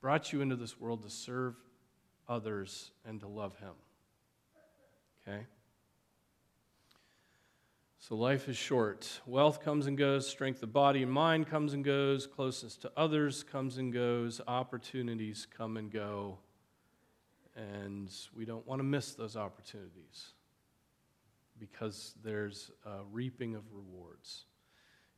Brought 0.02 0.34
you 0.34 0.42
into 0.42 0.56
this 0.56 0.80
world 0.80 1.04
to 1.04 1.10
serve 1.10 1.56
others 2.28 2.92
and 3.06 3.20
to 3.20 3.28
love 3.28 3.56
Him. 3.58 3.74
Okay? 5.28 5.46
So 8.04 8.16
life 8.16 8.50
is 8.50 8.58
short. 8.58 9.22
Wealth 9.28 9.64
comes 9.64 9.86
and 9.86 9.96
goes, 9.96 10.28
strength 10.28 10.64
of 10.64 10.74
body 10.74 11.04
and 11.04 11.12
mind 11.12 11.48
comes 11.48 11.76
and 11.76 11.84
goes, 11.84 12.26
closeness 12.26 12.76
to 12.78 12.92
others 12.98 13.44
comes 13.44 13.78
and 13.78 13.94
goes, 13.94 14.42
opportunities 14.48 15.46
come 15.56 15.78
and 15.78 15.92
go. 15.92 16.40
And 17.56 18.12
we 18.36 18.44
don't 18.46 18.66
want 18.66 18.80
to 18.80 18.84
miss 18.84 19.14
those 19.14 19.38
opportunities 19.38 20.34
because 21.60 22.16
there's 22.24 22.72
a 22.88 23.04
reaping 23.12 23.54
of 23.54 23.62
rewards. 23.72 24.46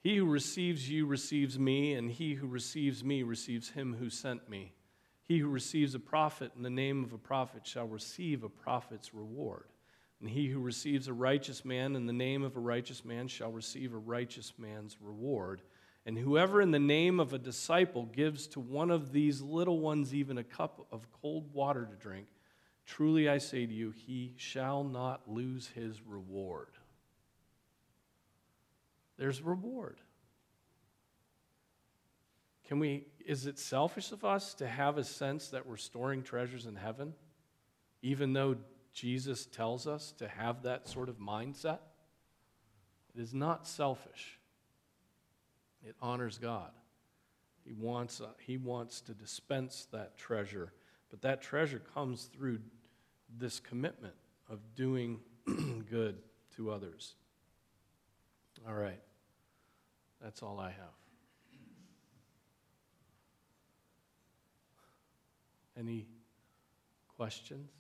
He 0.01 0.17
who 0.17 0.25
receives 0.25 0.89
you 0.89 1.05
receives 1.05 1.57
me, 1.57 1.93
and 1.93 2.11
he 2.11 2.33
who 2.33 2.47
receives 2.47 3.01
me 3.01 3.23
receives 3.23 3.69
him 3.69 3.95
who 3.97 4.09
sent 4.09 4.49
me. 4.49 4.73
He 5.21 5.39
who 5.39 5.47
receives 5.47 5.95
a 5.95 5.99
prophet 5.99 6.51
in 6.57 6.63
the 6.63 6.69
name 6.69 7.05
of 7.05 7.13
a 7.13 7.17
prophet 7.17 7.65
shall 7.65 7.87
receive 7.87 8.43
a 8.43 8.49
prophet's 8.49 9.13
reward. 9.13 9.67
And 10.23 10.31
he 10.31 10.47
who 10.47 10.61
receives 10.61 11.09
a 11.09 11.13
righteous 11.13 11.65
man 11.65 11.97
in 11.97 12.05
the 12.05 12.13
name 12.13 12.43
of 12.43 12.55
a 12.55 12.61
righteous 12.61 13.03
man 13.03 13.27
shall 13.27 13.51
receive 13.51 13.93
a 13.93 13.97
righteous 13.97 14.53
man's 14.57 14.95
reward. 15.01 15.61
And 16.05 16.17
whoever 16.17 16.61
in 16.61 16.71
the 16.71 16.79
name 16.79 17.19
of 17.19 17.33
a 17.33 17.37
disciple 17.37 18.05
gives 18.05 18.47
to 18.47 18.61
one 18.61 18.89
of 18.89 19.11
these 19.11 19.41
little 19.41 19.81
ones 19.81 20.15
even 20.15 20.37
a 20.37 20.43
cup 20.45 20.87
of 20.93 21.11
cold 21.21 21.53
water 21.53 21.85
to 21.85 21.97
drink, 21.97 22.27
truly 22.85 23.27
I 23.27 23.37
say 23.37 23.65
to 23.65 23.73
you, 23.73 23.91
he 23.91 24.33
shall 24.37 24.85
not 24.85 25.29
lose 25.29 25.67
his 25.75 26.01
reward. 26.01 26.69
There's 29.17 29.41
reward. 29.41 29.99
Can 32.69 32.79
we, 32.79 33.07
is 33.25 33.45
it 33.45 33.59
selfish 33.59 34.13
of 34.13 34.23
us 34.23 34.53
to 34.53 34.67
have 34.69 34.97
a 34.97 35.03
sense 35.03 35.49
that 35.49 35.67
we're 35.67 35.75
storing 35.75 36.23
treasures 36.23 36.65
in 36.65 36.77
heaven, 36.77 37.13
even 38.01 38.31
though 38.31 38.55
Jesus 38.93 39.45
tells 39.45 39.87
us 39.87 40.13
to 40.19 40.27
have 40.27 40.63
that 40.63 40.87
sort 40.87 41.09
of 41.09 41.17
mindset. 41.17 41.79
It 43.15 43.21
is 43.21 43.33
not 43.33 43.67
selfish, 43.67 44.39
it 45.85 45.95
honors 46.01 46.37
God. 46.37 46.71
He 47.65 47.73
wants, 47.73 48.19
uh, 48.19 48.27
he 48.45 48.57
wants 48.57 48.99
to 49.01 49.13
dispense 49.13 49.87
that 49.93 50.17
treasure, 50.17 50.73
but 51.09 51.21
that 51.21 51.41
treasure 51.41 51.81
comes 51.93 52.25
through 52.25 52.59
this 53.37 53.61
commitment 53.61 54.15
of 54.49 54.59
doing 54.75 55.19
good 55.89 56.17
to 56.57 56.71
others. 56.71 57.15
All 58.67 58.73
right. 58.73 58.99
That's 60.21 60.41
all 60.41 60.59
I 60.59 60.69
have. 60.69 60.95
Any 65.77 66.07
questions? 67.17 67.71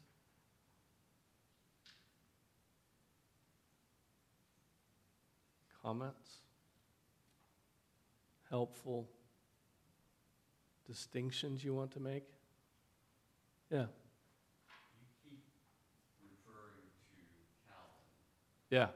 Comments? 5.83 6.37
Helpful 8.49 9.09
distinctions 10.87 11.63
you 11.63 11.73
want 11.73 11.91
to 11.91 11.99
make? 11.99 12.23
Yeah. 13.69 13.79
You 13.79 15.07
keep 15.23 15.43
referring 16.21 16.87
to 17.11 17.19
Calvin. 17.67 18.07
Yeah. 18.69 18.87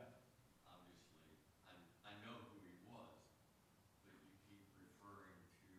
Obviously, 0.70 1.28
I, 1.68 1.76
I 2.08 2.14
know 2.24 2.40
who 2.40 2.56
he 2.64 2.78
was, 2.88 3.20
but 4.06 4.16
you 4.24 4.32
keep 4.48 4.64
referring 4.80 5.44
to 5.60 5.72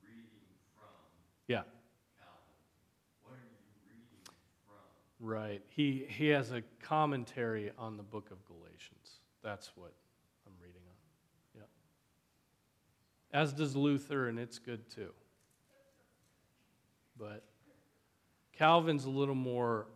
reading 0.00 0.48
from 0.78 1.12
Yeah. 1.48 1.66
Calvin. 2.16 2.56
What 3.20 3.34
are 3.34 3.42
you 3.42 3.52
reading 3.84 4.16
from? 4.64 4.80
Right. 5.20 5.62
He 5.68 6.06
he 6.08 6.28
has 6.28 6.52
a 6.52 6.62
commentary 6.80 7.72
on 7.76 7.96
the 7.96 8.02
book 8.02 8.30
of 8.30 8.38
Galatians. 8.46 9.20
That's 9.42 9.72
what 9.76 9.92
as 13.36 13.52
does 13.52 13.76
Luther, 13.76 14.28
and 14.28 14.38
it's 14.38 14.58
good 14.58 14.88
too. 14.88 15.10
But 17.18 17.44
Calvin's 18.54 19.04
a 19.04 19.10
little 19.10 19.34
more, 19.34 19.88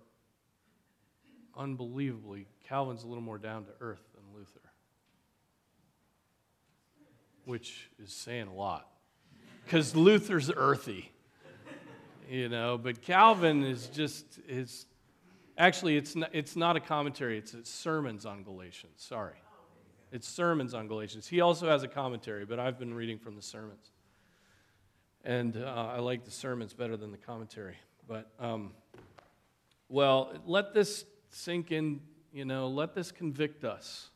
unbelievably, 1.56 2.46
Calvin's 2.68 3.02
a 3.02 3.06
little 3.06 3.22
more 3.22 3.38
down 3.38 3.64
to 3.64 3.70
earth 3.80 4.02
than 4.14 4.24
Luther, 4.38 4.60
which 7.46 7.88
is 7.98 8.12
saying 8.12 8.46
a 8.46 8.54
lot. 8.54 8.86
Because 9.64 9.96
Luther's 9.96 10.50
earthy, 10.54 11.10
you 12.28 12.50
know, 12.50 12.76
but 12.76 13.00
Calvin 13.00 13.64
is 13.64 13.86
just, 13.86 14.26
is 14.48 14.84
actually, 15.56 15.96
it's 15.96 16.14
not, 16.14 16.28
it's 16.34 16.56
not 16.56 16.76
a 16.76 16.80
commentary, 16.80 17.38
it's, 17.38 17.54
it's 17.54 17.70
sermons 17.70 18.26
on 18.26 18.42
Galatians. 18.42 18.92
Sorry. 18.98 19.36
It's 20.12 20.26
sermons 20.26 20.74
on 20.74 20.88
Galatians. 20.88 21.28
He 21.28 21.40
also 21.40 21.68
has 21.68 21.82
a 21.82 21.88
commentary, 21.88 22.44
but 22.44 22.58
I've 22.58 22.78
been 22.78 22.94
reading 22.94 23.18
from 23.18 23.36
the 23.36 23.42
sermons. 23.42 23.92
And 25.24 25.56
uh, 25.56 25.92
I 25.94 25.98
like 26.00 26.24
the 26.24 26.30
sermons 26.30 26.72
better 26.72 26.96
than 26.96 27.12
the 27.12 27.18
commentary. 27.18 27.76
But, 28.08 28.30
um, 28.40 28.72
well, 29.88 30.32
let 30.46 30.74
this 30.74 31.04
sink 31.28 31.70
in, 31.70 32.00
you 32.32 32.44
know, 32.44 32.68
let 32.68 32.94
this 32.94 33.12
convict 33.12 33.64
us 33.64 34.08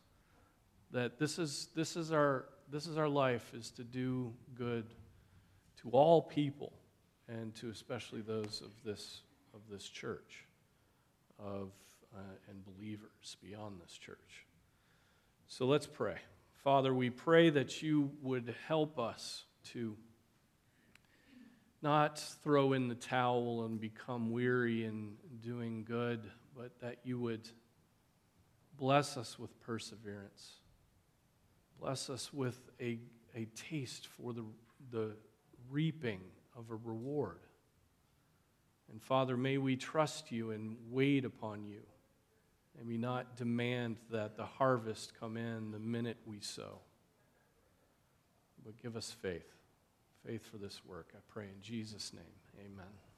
that 0.90 1.18
this 1.18 1.38
is, 1.38 1.68
this 1.76 1.96
is, 1.96 2.10
our, 2.10 2.46
this 2.70 2.86
is 2.86 2.96
our 2.96 3.08
life, 3.08 3.52
is 3.54 3.70
to 3.72 3.84
do 3.84 4.32
good 4.56 4.86
to 5.82 5.90
all 5.90 6.22
people 6.22 6.72
and 7.28 7.54
to 7.56 7.70
especially 7.70 8.20
those 8.20 8.62
of 8.64 8.70
this, 8.84 9.22
of 9.54 9.60
this 9.70 9.88
church 9.88 10.46
of, 11.38 11.70
uh, 12.14 12.18
and 12.48 12.64
believers 12.64 13.36
beyond 13.42 13.80
this 13.80 13.96
church. 13.98 14.46
So 15.56 15.66
let's 15.66 15.86
pray. 15.86 16.16
Father, 16.64 16.92
we 16.92 17.10
pray 17.10 17.48
that 17.48 17.80
you 17.80 18.10
would 18.22 18.56
help 18.66 18.98
us 18.98 19.44
to 19.66 19.96
not 21.80 22.18
throw 22.42 22.72
in 22.72 22.88
the 22.88 22.96
towel 22.96 23.64
and 23.64 23.80
become 23.80 24.32
weary 24.32 24.84
in 24.84 25.12
doing 25.40 25.84
good, 25.84 26.28
but 26.56 26.80
that 26.80 26.96
you 27.04 27.20
would 27.20 27.48
bless 28.76 29.16
us 29.16 29.38
with 29.38 29.60
perseverance. 29.60 30.54
Bless 31.78 32.10
us 32.10 32.32
with 32.32 32.60
a, 32.80 32.98
a 33.36 33.44
taste 33.54 34.08
for 34.08 34.32
the, 34.32 34.44
the 34.90 35.12
reaping 35.70 36.22
of 36.58 36.72
a 36.72 36.74
reward. 36.74 37.46
And 38.90 39.00
Father, 39.00 39.36
may 39.36 39.58
we 39.58 39.76
trust 39.76 40.32
you 40.32 40.50
and 40.50 40.76
wait 40.90 41.24
upon 41.24 41.64
you. 41.64 41.82
May 42.76 42.84
we 42.84 42.98
not 42.98 43.36
demand 43.36 43.96
that 44.10 44.36
the 44.36 44.44
harvest 44.44 45.12
come 45.18 45.36
in 45.36 45.70
the 45.70 45.78
minute 45.78 46.16
we 46.26 46.40
sow. 46.40 46.80
But 48.64 48.82
give 48.82 48.96
us 48.96 49.10
faith, 49.10 49.46
faith 50.26 50.42
for 50.50 50.56
this 50.56 50.84
work. 50.84 51.08
I 51.14 51.20
pray 51.28 51.44
in 51.44 51.60
Jesus' 51.62 52.12
name. 52.12 52.24
Amen. 52.58 53.13